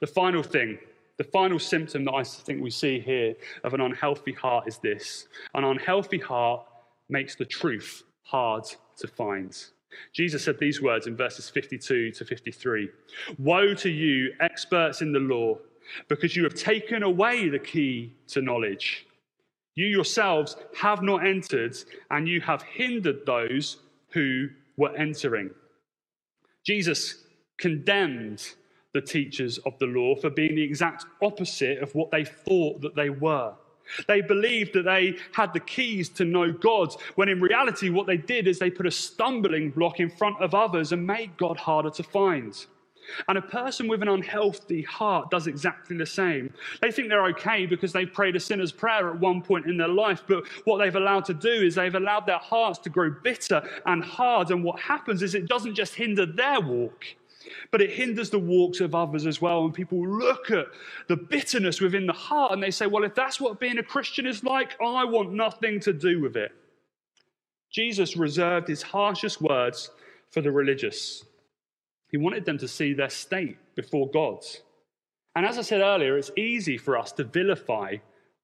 The 0.01 0.07
final 0.07 0.43
thing 0.43 0.79
the 1.19 1.25
final 1.25 1.59
symptom 1.59 2.05
that 2.05 2.15
I 2.15 2.25
think 2.25 2.63
we 2.63 2.71
see 2.71 2.99
here 2.99 3.35
of 3.65 3.75
an 3.75 3.81
unhealthy 3.81 4.33
heart 4.33 4.67
is 4.67 4.79
this 4.79 5.29
an 5.55 5.63
unhealthy 5.63 6.19
heart 6.19 6.67
makes 7.09 7.37
the 7.37 7.45
truth 7.45 8.03
hard 8.23 8.65
to 8.97 9.07
find. 9.07 9.57
Jesus 10.13 10.45
said 10.45 10.59
these 10.59 10.83
words 10.83 11.07
in 11.07 11.17
verses 11.17 11.49
52 11.49 12.13
to 12.13 12.25
53 12.25 12.89
Woe 13.39 13.75
to 13.75 13.91
you, 13.91 14.33
experts 14.41 15.03
in 15.03 15.13
the 15.13 15.19
law, 15.19 15.57
because 16.09 16.37
you 16.37 16.45
have 16.45 16.55
taken 16.55 17.03
away 17.03 17.49
the 17.49 17.59
key 17.59 18.13
to 18.29 18.43
knowledge. 18.43 19.07
You 19.75 19.87
yourselves 19.87 20.57
have 20.77 21.03
not 21.03 21.27
entered, 21.27 21.77
and 22.11 22.29
you 22.29 22.41
have 22.43 22.63
hindered 22.63 23.25
those 23.25 23.79
who 24.11 24.49
were 24.77 24.95
entering. 24.97 25.51
Jesus 26.65 27.25
condemned 27.59 28.55
the 28.93 29.01
teachers 29.01 29.59
of 29.59 29.79
the 29.79 29.87
law 29.87 30.15
for 30.15 30.31
being 30.31 30.55
the 30.55 30.63
exact 30.63 31.07
opposite 31.23 31.79
of 31.79 31.95
what 31.95 32.11
they 32.11 32.25
thought 32.25 32.81
that 32.83 32.95
they 32.95 33.11
were. 33.11 33.55
They 34.09 34.21
believed 34.21 34.75
that 34.75 34.85
they 34.85 35.17
had 35.33 35.53
the 35.53 35.61
keys 35.61 36.09
to 36.11 36.25
know 36.25 36.53
God, 36.53 36.95
when 37.15 37.29
in 37.29 37.41
reality, 37.41 37.91
what 37.91 38.07
they 38.07 38.17
did 38.17 38.47
is 38.47 38.59
they 38.59 38.71
put 38.71 38.87
a 38.87 38.91
stumbling 38.91 39.71
block 39.71 40.01
in 40.01 40.11
front 40.11 40.41
of 40.41 40.55
others 40.55 40.93
and 40.93 41.07
made 41.07 41.37
God 41.37 41.57
harder 41.57 41.91
to 41.91 42.03
find. 42.03 42.55
And 43.29 43.37
a 43.37 43.43
person 43.43 43.89
with 43.89 44.03
an 44.03 44.09
unhealthy 44.09 44.83
heart 44.83 45.31
does 45.31 45.47
exactly 45.47 45.97
the 45.97 46.07
same. 46.07 46.53
They 46.81 46.91
think 46.91 47.09
they're 47.09 47.27
okay 47.27 47.67
because 47.67 47.93
they've 47.93 48.13
prayed 48.13 48.37
a 48.37 48.41
sinner's 48.41 48.73
prayer 48.73 49.11
at 49.11 49.19
one 49.19 49.43
point 49.43 49.67
in 49.67 49.77
their 49.77 49.89
life, 49.89 50.23
but 50.27 50.47
what 50.65 50.79
they've 50.79 50.95
allowed 50.95 51.25
to 51.27 51.35
do 51.35 51.49
is 51.51 51.75
they've 51.75 51.95
allowed 51.95 52.27
their 52.27 52.39
hearts 52.39 52.79
to 52.81 52.91
grow 52.91 53.11
bitter 53.11 53.63
and 53.87 54.05
hard. 54.05 54.51
And 54.51 54.63
what 54.63 54.81
happens 54.81 55.23
is 55.23 55.35
it 55.35 55.49
doesn't 55.49 55.75
just 55.75 55.95
hinder 55.95 56.27
their 56.27 56.61
walk, 56.61 57.05
but 57.71 57.81
it 57.81 57.91
hinders 57.91 58.31
the 58.31 58.39
walks 58.39 58.81
of 58.81 58.95
others 58.95 59.27
as 59.27 59.41
well. 59.41 59.65
And 59.65 59.75
people 59.75 60.07
look 60.07 60.51
at 60.51 60.67
the 61.09 61.17
bitterness 61.17 61.81
within 61.81 62.07
the 62.07 62.13
heart 62.13 62.53
and 62.53 62.63
they 62.63 62.71
say, 62.71 62.87
well, 62.87 63.05
if 63.05 63.15
that's 63.15 63.41
what 63.41 63.61
being 63.61 63.79
a 63.79 63.83
Christian 63.83 64.27
is 64.27 64.45
like, 64.45 64.81
I 64.81 65.05
want 65.05 65.33
nothing 65.33 65.81
to 65.81 65.93
do 65.93 66.21
with 66.21 66.37
it. 66.37 66.53
Jesus 67.71 68.17
reserved 68.17 68.69
his 68.69 68.83
harshest 68.83 69.41
words 69.41 69.91
for 70.31 70.41
the 70.41 70.53
religious. 70.53 71.25
He 72.11 72.19
wanted 72.19 72.45
them 72.45 72.59
to 72.59 72.69
see 72.69 72.93
their 72.93 73.11
state 73.11 73.57
before 73.75 74.11
God. 74.11 74.45
And 75.35 75.47
as 75.47 75.59
I 75.59 75.63
said 75.63 75.81
earlier, 75.81 76.19
it's 76.19 76.31
easy 76.37 76.77
for 76.77 76.99
us 76.99 77.13
to 77.13 77.25
vilify 77.25 77.97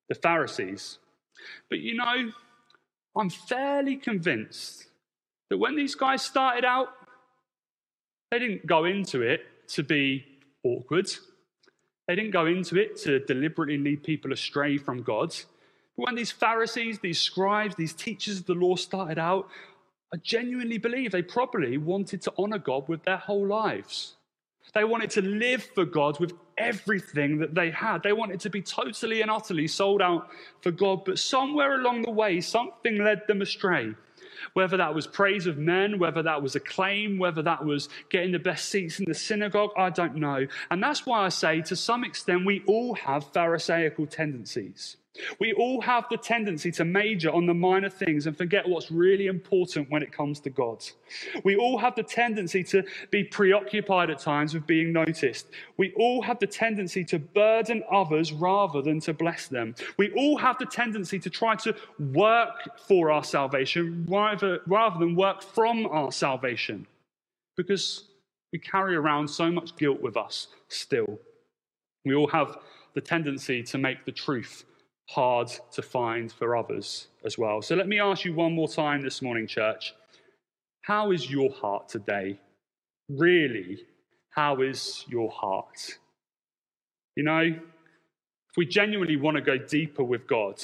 the 0.09 0.15
Pharisees. 0.15 0.99
But 1.69 1.81
you 1.81 1.95
know, 1.95 2.33
I'm 3.17 3.31
fairly 3.31 3.97
convinced 3.97 4.87
that 5.51 5.59
when 5.59 5.77
these 5.77 5.95
guys 5.95 6.23
started 6.23 6.65
out, 6.65 6.89
they 8.31 8.39
didn't 8.39 8.67
go 8.67 8.85
into 8.85 9.23
it 9.23 9.43
to 9.69 9.83
be 9.83 10.25
awkward. 10.65 11.11
They 12.07 12.15
didn't 12.15 12.31
go 12.31 12.47
into 12.47 12.77
it 12.77 12.97
to 13.03 13.21
deliberately 13.21 13.79
lead 13.79 14.03
people 14.03 14.33
astray 14.33 14.79
from 14.79 15.03
God. 15.03 15.35
But 15.97 16.07
when 16.07 16.15
these 16.15 16.33
Pharisees, 16.33 16.99
these 17.01 17.21
scribes, 17.21 17.75
these 17.77 17.93
teachers 17.93 18.41
of 18.41 18.47
the 18.47 18.55
law 18.55 18.77
started 18.77 19.19
out, 19.19 19.49
I 20.13 20.17
genuinely 20.19 20.79
believe 20.79 21.13
they 21.13 21.23
probably 21.23 21.77
wanted 21.77 22.23
to 22.23 22.33
honor 22.39 22.59
God 22.59 22.89
with 22.89 23.03
their 23.05 23.19
whole 23.19 23.47
lives. 23.47 24.15
They 24.75 24.85
wanted 24.85 25.11
to 25.11 25.23
live 25.23 25.63
for 25.75 25.85
God 25.85 26.21
with 26.21 26.33
everything 26.57 27.39
that 27.39 27.55
they 27.55 27.71
had. 27.71 28.03
They 28.03 28.13
wanted 28.13 28.41
to 28.41 28.51
be 28.51 28.63
totally 28.63 29.23
and 29.23 29.31
utterly 29.31 29.67
sold 29.67 30.03
out 30.03 30.29
for 30.61 30.71
God. 30.71 31.05
But 31.05 31.19
somewhere 31.19 31.75
along 31.75 32.03
the 32.03 32.11
way, 32.11 32.41
something 32.41 32.99
led 32.99 33.23
them 33.27 33.43
astray 33.43 33.95
whether 34.53 34.77
that 34.77 34.95
was 34.95 35.07
praise 35.07 35.47
of 35.47 35.59
men, 35.59 35.99
whether 35.99 36.23
that 36.23 36.43
was 36.43 36.57
acclaim, 36.57 37.19
whether 37.19 37.43
that 37.43 37.65
was 37.65 37.89
getting 38.11 38.33
the 38.33 38.39
best 38.39 38.69
seats 38.69 38.99
in 38.99 39.07
the 39.07 39.15
synagogue, 39.15 39.71
I 39.77 39.91
don't 39.91 40.17
know. 40.17 40.47
And 40.71 40.83
that's 40.83 41.07
why 41.07 41.25
I 41.25 41.29
say, 41.29 41.63
to 41.63 41.77
some 41.77 42.05
extent, 42.05 42.47
we 42.47 42.63
all 42.67 42.95
have 42.95 43.33
Pharisaical 43.33 44.07
tendencies. 44.07 44.97
We 45.41 45.53
all 45.53 45.81
have 45.81 46.07
the 46.11 46.17
tendency 46.17 46.71
to 46.73 46.85
major 46.85 47.31
on 47.31 47.47
the 47.47 47.55
minor 47.55 47.89
things 47.89 48.27
and 48.27 48.37
forget 48.37 48.69
what's 48.69 48.91
really 48.91 49.27
important 49.27 49.91
when 49.91 50.03
it 50.03 50.13
comes 50.13 50.41
to 50.41 50.51
God. 50.51 50.85
We 51.45 51.57
all 51.57 51.79
have 51.79 51.95
the 51.95 52.03
tendency 52.03 52.63
to 52.65 52.85
be 53.11 53.25
preoccupied 53.25 54.11
at 54.11 54.19
times 54.19 54.55
with 54.55 54.67
being 54.67 54.93
noticed. 54.93 55.49
We 55.77 55.93
all 55.97 56.23
have 56.23 56.39
the 56.39 56.47
tendency 56.47 57.05
to 57.07 57.19
burden 57.19 57.83
others 57.91 58.33
rather 58.33 58.83
than 58.83 59.01
to 59.01 59.15
bless 59.15 59.49
them. 59.49 59.75
We 59.97 60.13
all 60.13 60.39
have 60.39 60.59
the 60.59 60.67
tendency 60.67 61.19
to 61.21 61.31
try 61.31 61.57
to 61.57 61.75
work 61.99 62.79
for 62.87 63.11
our 63.11 63.25
salvation 63.25 64.07
rather, 64.09 64.61
rather 64.67 64.99
than 64.99 65.15
work 65.15 65.43
from 65.43 65.87
our 65.87 66.13
salvation 66.13 66.87
because 67.57 68.05
we 68.53 68.59
carry 68.59 68.97
around 68.97 69.29
so 69.29 69.51
much 69.51 69.77
guilt 69.77 70.01
with 70.01 70.17
us 70.17 70.49
still. 70.69 71.19
We 72.05 72.15
all 72.15 72.29
have 72.29 72.59
the 72.95 73.01
tendency 73.01 73.63
to 73.65 73.79
make 73.79 74.05
the 74.05 74.13
truth 74.13 74.65
hard 75.09 75.51
to 75.73 75.83
find 75.83 76.31
for 76.31 76.57
others 76.57 77.09
as 77.25 77.39
well. 77.39 77.63
So 77.63 77.75
let 77.75 77.89
me 77.89 77.99
ask 77.99 78.25
you 78.25 78.35
one 78.35 78.53
more 78.55 78.69
time 78.69 79.03
this 79.03 79.23
morning, 79.23 79.47
church. 79.47 79.95
How 80.83 81.13
is 81.13 81.31
your 81.31 81.51
heart 81.51 81.89
today? 81.89 82.39
Really, 83.09 83.79
how 84.31 84.61
is 84.61 85.05
your 85.09 85.31
heart? 85.31 85.99
You 87.17 87.25
know, 87.25 87.41
if 87.41 88.57
we 88.57 88.67
genuinely 88.67 89.17
want 89.17 89.37
to 89.37 89.41
go 89.43 89.57
deeper 89.59 90.05
with 90.05 90.27
God, 90.27 90.63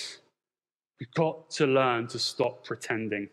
we've 1.00 1.12
got 1.14 1.50
to 1.52 1.66
learn 1.66 2.07
to 2.09 2.18
stop 2.18 2.64
pretending. 2.64 3.28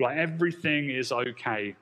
Like 0.00 0.18
everything 0.18 0.90
is 0.90 1.12
okay 1.12 1.76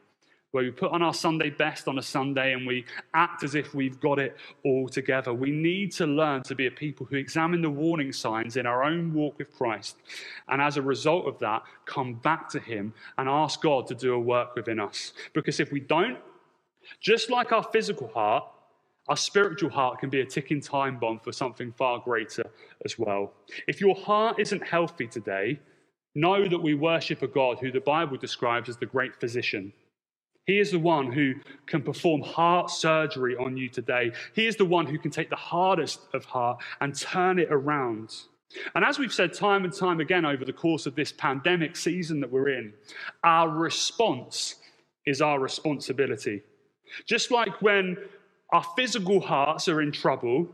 where 0.55 0.63
we 0.63 0.71
put 0.71 0.93
on 0.93 1.03
our 1.03 1.13
Sunday 1.13 1.51
best 1.51 1.89
on 1.89 1.99
a 1.99 2.03
Sunday 2.03 2.53
and 2.53 2.65
we 2.65 2.85
act 3.13 3.43
as 3.43 3.57
if 3.57 3.75
we've 3.75 3.99
got 3.99 4.21
it 4.21 4.37
all 4.65 4.89
together. 4.89 5.35
We 5.35 5.51
need 5.51 5.91
to 5.95 6.07
learn 6.07 6.45
to 6.45 6.55
be 6.55 6.69
a 6.69 6.71
people 6.71 7.07
who 7.07 7.17
examine 7.17 7.61
the 7.61 7.71
warning 7.71 8.13
signs 8.13 8.57
in 8.57 8.65
our 8.65 8.85
own 8.85 9.13
walk 9.13 9.37
with 9.37 9.53
Christ. 9.53 9.97
And 10.49 10.63
as 10.63 10.77
a 10.77 10.83
result 10.83 11.27
of 11.27 11.41
that, 11.41 11.65
come 11.87 12.15
back 12.15 12.49
to 12.51 12.61
Him 12.61 12.95
and 13.19 13.29
ask 13.29 13.61
God 13.63 13.89
to 13.89 13.97
do 13.97 14.15
a 14.15 14.19
work 14.19 14.55
within 14.55 14.79
us. 14.79 15.13
Because 15.33 15.59
if 15.59 15.73
we 15.73 15.81
don't, 15.81 16.19
just 17.01 17.31
like 17.31 17.51
our 17.51 17.65
physical 17.73 18.07
heart, 18.07 18.45
our 19.09 19.17
spiritual 19.17 19.71
heart 19.71 19.99
can 19.99 20.09
be 20.09 20.21
a 20.21 20.25
ticking 20.25 20.61
time 20.61 21.01
bomb 21.01 21.19
for 21.19 21.33
something 21.33 21.73
far 21.73 21.99
greater 21.99 22.45
as 22.85 22.97
well. 22.97 23.33
If 23.67 23.81
your 23.81 23.97
heart 23.97 24.39
isn't 24.39 24.63
healthy 24.63 25.09
today, 25.09 25.59
know 26.15 26.47
that 26.47 26.63
we 26.63 26.75
worship 26.75 27.23
a 27.23 27.27
God 27.27 27.59
who 27.59 27.73
the 27.73 27.81
Bible 27.81 28.17
describes 28.17 28.69
as 28.69 28.77
the 28.77 28.87
great 28.87 29.19
physician 29.19 29.73
he 30.47 30.59
is 30.59 30.71
the 30.71 30.79
one 30.79 31.11
who 31.11 31.35
can 31.67 31.83
perform 31.83 32.21
heart 32.21 32.71
surgery 32.71 33.37
on 33.37 33.57
you 33.57 33.69
today. 33.69 34.13
He 34.35 34.47
is 34.47 34.57
the 34.57 34.65
one 34.65 34.87
who 34.87 34.99
can 34.99 35.11
take 35.11 35.31
the 35.31 35.37
hardest 35.37 36.01
of 36.13 36.25
heart 36.25 36.63
and 36.81 36.95
turn 36.95 37.39
it 37.39 37.49
around. 37.51 38.15
And 38.75 38.85
as 38.85 38.99
we've 38.99 39.13
said 39.13 39.33
time 39.33 39.65
and 39.65 39.73
time 39.73 40.01
again 40.01 40.25
over 40.25 40.45
the 40.45 40.53
course 40.53 40.87
of 40.87 40.95
this 40.95 41.13
pandemic 41.13 41.77
season 41.77 42.21
that 42.21 42.31
we're 42.31 42.51
in, 42.51 42.73
our 43.25 43.49
response 43.49 44.57
is 45.07 45.21
our 45.21 45.41
responsibility. 45.41 46.43
Just 47.07 47.31
like 47.31 47.61
when 47.63 47.97
our 48.53 48.65
physical 48.77 49.21
hearts 49.21 49.67
are 49.69 49.81
in 49.81 49.91
trouble, 49.91 50.47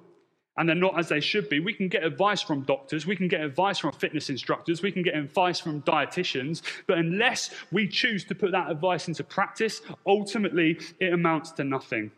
and 0.57 0.69
they're 0.69 0.77
not 0.77 0.99
as 0.99 1.09
they 1.09 1.21
should 1.21 1.49
be. 1.49 1.61
We 1.61 1.73
can 1.73 1.89
get 1.89 2.05
advice 2.05 2.43
from 2.43 2.63
doctors, 2.63 3.07
we 3.07 3.17
can 3.17 3.29
get 3.29 3.41
advice 3.41 3.79
from 3.79 3.93
fitness 3.93 4.31
instructors, 4.31 4.83
we 4.83 4.93
can 4.93 5.03
get 5.03 5.17
advice 5.17 5.61
from 5.61 5.83
dietitians, 5.83 6.63
but 6.87 6.99
unless 6.99 7.51
we 7.73 7.89
choose 7.89 8.25
to 8.25 8.35
put 8.35 8.53
that 8.53 8.71
advice 8.71 9.09
into 9.09 9.25
practice, 9.25 9.81
ultimately 10.07 10.79
it 10.99 11.13
amounts 11.13 11.53
to 11.53 11.65
nothing. 11.65 12.11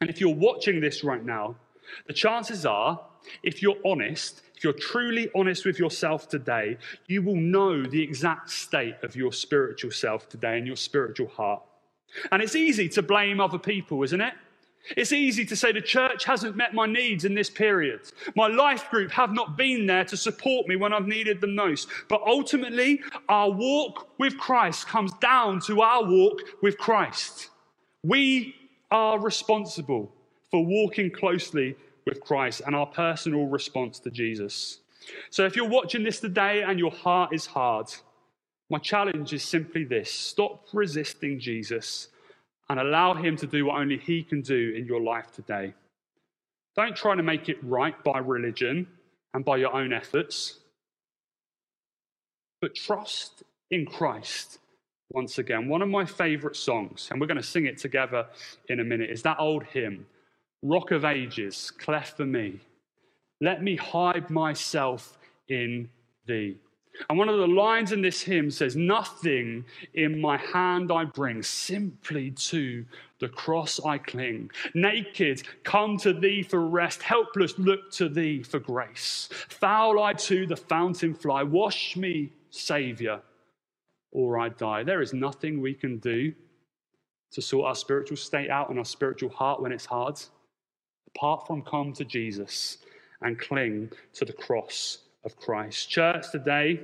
And 0.00 0.10
if 0.10 0.20
you're 0.20 0.34
watching 0.34 0.80
this 0.80 1.02
right 1.02 1.24
now, 1.24 1.56
the 2.06 2.12
chances 2.12 2.66
are, 2.66 3.00
if 3.42 3.62
you're 3.62 3.76
honest, 3.84 4.42
if 4.56 4.64
you're 4.64 4.72
truly 4.72 5.28
honest 5.34 5.64
with 5.64 5.78
yourself 5.78 6.28
today, 6.28 6.78
you 7.06 7.22
will 7.22 7.36
know 7.36 7.84
the 7.84 8.02
exact 8.02 8.50
state 8.50 8.96
of 9.02 9.14
your 9.16 9.32
spiritual 9.32 9.90
self 9.90 10.28
today 10.28 10.58
and 10.58 10.66
your 10.66 10.76
spiritual 10.76 11.28
heart. 11.28 11.62
And 12.30 12.42
it's 12.42 12.56
easy 12.56 12.88
to 12.90 13.02
blame 13.02 13.40
other 13.40 13.58
people, 13.58 14.02
isn't 14.02 14.20
it? 14.20 14.34
It's 14.96 15.12
easy 15.12 15.44
to 15.46 15.56
say 15.56 15.72
the 15.72 15.80
church 15.80 16.24
hasn't 16.24 16.56
met 16.56 16.74
my 16.74 16.86
needs 16.86 17.24
in 17.24 17.34
this 17.34 17.50
period. 17.50 18.00
My 18.36 18.46
life 18.46 18.88
group 18.90 19.10
have 19.12 19.32
not 19.32 19.56
been 19.56 19.86
there 19.86 20.04
to 20.04 20.16
support 20.16 20.68
me 20.68 20.76
when 20.76 20.92
I've 20.92 21.06
needed 21.06 21.40
them 21.40 21.54
most. 21.54 21.88
But 22.08 22.22
ultimately, 22.26 23.02
our 23.28 23.50
walk 23.50 24.08
with 24.18 24.38
Christ 24.38 24.86
comes 24.86 25.12
down 25.14 25.60
to 25.62 25.82
our 25.82 26.04
walk 26.04 26.40
with 26.62 26.78
Christ. 26.78 27.50
We 28.04 28.54
are 28.90 29.18
responsible 29.18 30.12
for 30.50 30.64
walking 30.64 31.10
closely 31.10 31.76
with 32.04 32.20
Christ 32.20 32.62
and 32.64 32.76
our 32.76 32.86
personal 32.86 33.46
response 33.46 33.98
to 34.00 34.10
Jesus. 34.10 34.80
So 35.30 35.44
if 35.44 35.56
you're 35.56 35.68
watching 35.68 36.04
this 36.04 36.20
today 36.20 36.62
and 36.62 36.78
your 36.78 36.92
heart 36.92 37.32
is 37.32 37.46
hard, 37.46 37.88
my 38.70 38.78
challenge 38.78 39.32
is 39.32 39.44
simply 39.44 39.84
this 39.84 40.10
stop 40.10 40.66
resisting 40.72 41.38
Jesus 41.38 42.08
and 42.68 42.80
allow 42.80 43.14
him 43.14 43.36
to 43.36 43.46
do 43.46 43.66
what 43.66 43.80
only 43.80 43.98
he 43.98 44.22
can 44.22 44.40
do 44.40 44.74
in 44.76 44.86
your 44.86 45.00
life 45.00 45.30
today. 45.32 45.74
Don't 46.74 46.96
try 46.96 47.14
to 47.14 47.22
make 47.22 47.48
it 47.48 47.58
right 47.62 48.02
by 48.04 48.18
religion 48.18 48.86
and 49.32 49.44
by 49.44 49.56
your 49.56 49.74
own 49.74 49.92
efforts, 49.92 50.58
but 52.60 52.74
trust 52.74 53.42
in 53.70 53.86
Christ 53.86 54.58
once 55.10 55.38
again. 55.38 55.68
One 55.68 55.82
of 55.82 55.88
my 55.88 56.04
favorite 56.04 56.56
songs, 56.56 57.08
and 57.10 57.20
we're 57.20 57.26
going 57.26 57.36
to 57.36 57.42
sing 57.42 57.66
it 57.66 57.78
together 57.78 58.26
in 58.68 58.80
a 58.80 58.84
minute, 58.84 59.10
is 59.10 59.22
that 59.22 59.38
old 59.38 59.64
hymn, 59.64 60.06
Rock 60.62 60.90
of 60.90 61.04
Ages, 61.04 61.70
cleft 61.70 62.16
for 62.16 62.26
me. 62.26 62.60
Let 63.40 63.62
me 63.62 63.76
hide 63.76 64.30
myself 64.30 65.18
in 65.48 65.88
thee. 66.26 66.56
And 67.08 67.18
one 67.18 67.28
of 67.28 67.38
the 67.38 67.46
lines 67.46 67.92
in 67.92 68.02
this 68.02 68.22
hymn 68.22 68.50
says, 68.50 68.76
Nothing 68.76 69.64
in 69.94 70.20
my 70.20 70.36
hand 70.36 70.90
I 70.90 71.04
bring, 71.04 71.42
simply 71.42 72.30
to 72.32 72.84
the 73.18 73.28
cross 73.28 73.80
I 73.84 73.98
cling. 73.98 74.50
Naked, 74.74 75.42
come 75.62 75.96
to 75.98 76.12
thee 76.12 76.42
for 76.42 76.66
rest, 76.66 77.02
helpless, 77.02 77.58
look 77.58 77.90
to 77.92 78.08
thee 78.08 78.42
for 78.42 78.58
grace. 78.58 79.28
Foul 79.48 80.02
I 80.02 80.12
to 80.14 80.46
the 80.46 80.56
fountain 80.56 81.14
fly, 81.14 81.42
wash 81.42 81.96
me, 81.96 82.32
Saviour, 82.50 83.22
or 84.12 84.38
I 84.38 84.48
die. 84.50 84.82
There 84.82 85.02
is 85.02 85.12
nothing 85.12 85.60
we 85.60 85.74
can 85.74 85.98
do 85.98 86.32
to 87.32 87.42
sort 87.42 87.66
our 87.66 87.74
spiritual 87.74 88.16
state 88.16 88.50
out 88.50 88.70
and 88.70 88.78
our 88.78 88.84
spiritual 88.84 89.30
heart 89.30 89.60
when 89.60 89.72
it's 89.72 89.86
hard, 89.86 90.20
apart 91.14 91.46
from 91.46 91.62
come 91.62 91.92
to 91.94 92.04
Jesus 92.04 92.78
and 93.22 93.38
cling 93.38 93.90
to 94.14 94.24
the 94.24 94.32
cross 94.32 94.98
of 95.26 95.36
Christ. 95.36 95.90
Church, 95.90 96.30
today, 96.30 96.80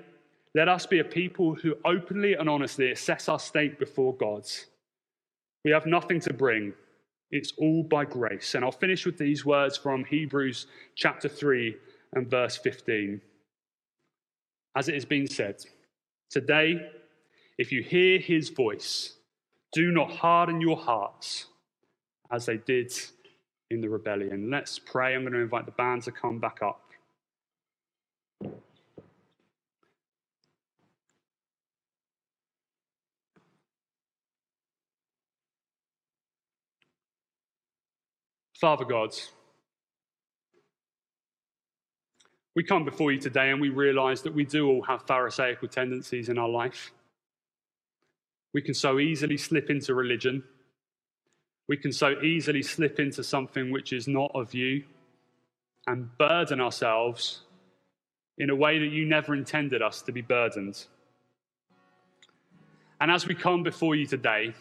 let 0.55 0.69
us 0.69 0.85
be 0.85 0.99
a 0.99 1.05
people 1.05 1.55
who 1.55 1.77
openly 1.85 2.35
and 2.35 2.51
honestly 2.51 2.91
assess 2.91 3.29
our 3.29 3.39
state 3.39 3.79
before 3.79 4.15
God. 4.15 4.45
We 5.65 5.71
have 5.71 5.87
nothing 5.87 6.21
to 6.21 6.35
bring. 6.35 6.75
It's 7.31 7.55
all 7.57 7.85
by 7.85 8.05
grace. 8.05 8.55
And 8.55 8.65
I'll 8.65 8.73
finish 8.73 9.07
with 9.07 9.17
these 9.17 9.47
words 9.47 9.79
from 9.79 10.05
Hebrews 10.05 10.67
chapter 10.97 11.29
3 11.29 11.75
and 12.15 12.29
verse 12.29 12.59
15. 12.59 13.21
As 14.77 14.89
it 14.89 14.95
has 14.95 15.07
been 15.07 15.27
said, 15.27 15.65
today, 16.31 16.91
if 17.59 17.73
you 17.73 17.83
hear 17.83 18.19
his 18.19 18.51
voice, 18.51 19.15
do 19.73 19.93
not 19.93 20.11
harden 20.11 20.61
your 20.61 20.77
hearts 20.77 21.47
as 22.31 22.45
they 22.45 22.59
did 22.59 22.93
in 23.71 23.81
the 23.81 23.89
rebellion. 23.89 24.51
Let's 24.51 24.79
pray. 24.79 25.15
I'm 25.15 25.23
going 25.23 25.33
to 25.33 25.39
invite 25.39 25.65
the 25.65 25.73
band 25.73 26.03
to 26.03 26.13
come 26.13 26.39
back 26.39 26.59
up. 26.63 26.82
Father 38.63 38.85
God, 38.85 39.11
we 42.55 42.63
come 42.63 42.85
before 42.85 43.11
you 43.11 43.19
today 43.19 43.51
and 43.51 43.61
we 43.61 43.71
realize 43.71 44.23
that 44.23 44.33
we 44.33 44.45
do 44.45 44.69
all 44.69 44.83
have 44.83 45.05
Pharisaical 45.05 45.67
tendencies 45.67 46.29
in 46.29 46.39
our 46.39 46.49
life. 46.49 46.93
We 48.55 48.63
can 48.63 48.75
so 48.75 49.01
easily 49.01 49.37
slip 49.37 49.69
into 49.69 49.95
religion. 49.95 50.45
We 51.67 51.77
can 51.77 51.93
so 51.93 52.21
easily 52.23 52.63
slip 52.63 53.01
into 53.01 53.25
something 53.25 53.73
which 53.73 53.93
is 53.93 54.07
not 54.07 54.31
of 54.33 54.55
you 54.55 54.85
and 55.89 56.17
burden 56.17 56.61
ourselves 56.61 57.41
in 58.39 58.51
a 58.51 58.57
way 58.57 58.79
that 58.79 58.91
you 58.91 59.05
never 59.05 59.35
intended 59.35 59.83
us 59.83 60.03
to 60.03 60.13
be 60.13 60.23
burdened. 60.23 60.87
And 63.01 63.11
as 63.11 63.27
we 63.27 63.35
come 63.35 63.63
before 63.63 63.95
you 63.95 64.07
today, 64.07 64.55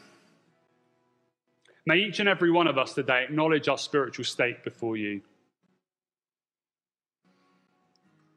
May 1.85 1.97
each 1.97 2.19
and 2.19 2.29
every 2.29 2.51
one 2.51 2.67
of 2.67 2.77
us 2.77 2.93
today 2.93 3.23
acknowledge 3.23 3.67
our 3.67 3.77
spiritual 3.77 4.25
state 4.25 4.63
before 4.63 4.97
you. 4.97 5.21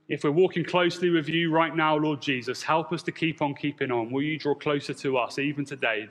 If 0.09 0.25
we're 0.25 0.31
walking 0.31 0.65
closely 0.65 1.11
with 1.11 1.29
you 1.29 1.51
right 1.51 1.75
now, 1.75 1.97
Lord 1.97 2.21
Jesus, 2.23 2.63
help 2.63 2.93
us 2.93 3.03
to 3.05 3.13
keep 3.13 3.43
on 3.43 3.55
keeping 3.55 3.91
on. 3.91 4.11
Will 4.11 4.23
you 4.23 4.39
draw 4.39 4.55
closer 4.55 4.95
to 4.95 5.19
us 5.19 5.39
even 5.39 5.65
today? 5.65 6.09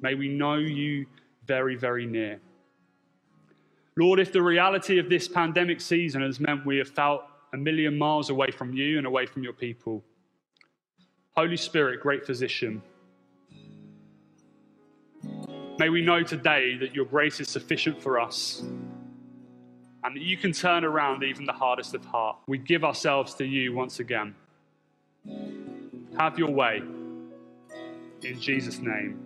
May 0.00 0.14
we 0.14 0.28
know 0.28 0.56
you 0.56 1.06
very, 1.46 1.76
very 1.76 2.06
near. 2.06 2.40
Lord, 3.96 4.20
if 4.20 4.32
the 4.32 4.42
reality 4.42 4.98
of 4.98 5.10
this 5.10 5.28
pandemic 5.28 5.80
season 5.80 6.22
has 6.22 6.40
meant 6.40 6.64
we 6.64 6.78
have 6.78 6.88
felt 6.88 7.24
a 7.52 7.56
million 7.56 7.96
miles 7.96 8.30
away 8.30 8.50
from 8.50 8.72
you 8.72 8.98
and 8.98 9.06
away 9.06 9.26
from 9.26 9.42
your 9.42 9.52
people, 9.52 10.04
Holy 11.36 11.56
Spirit, 11.56 12.00
great 12.00 12.24
physician, 12.26 12.82
May 15.80 15.88
we 15.88 16.02
know 16.02 16.22
today 16.22 16.76
that 16.76 16.94
your 16.94 17.06
grace 17.06 17.40
is 17.40 17.48
sufficient 17.48 18.02
for 18.02 18.20
us 18.20 18.62
and 20.04 20.14
that 20.14 20.20
you 20.20 20.36
can 20.36 20.52
turn 20.52 20.84
around 20.84 21.22
even 21.22 21.46
the 21.46 21.54
hardest 21.54 21.94
of 21.94 22.04
heart. 22.04 22.36
We 22.46 22.58
give 22.58 22.84
ourselves 22.84 23.32
to 23.36 23.46
you 23.46 23.72
once 23.72 23.98
again. 23.98 24.34
Have 26.18 26.38
your 26.38 26.50
way. 26.50 26.82
In 28.22 28.38
Jesus' 28.38 28.78
name, 28.78 29.24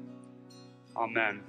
amen. 0.96 1.42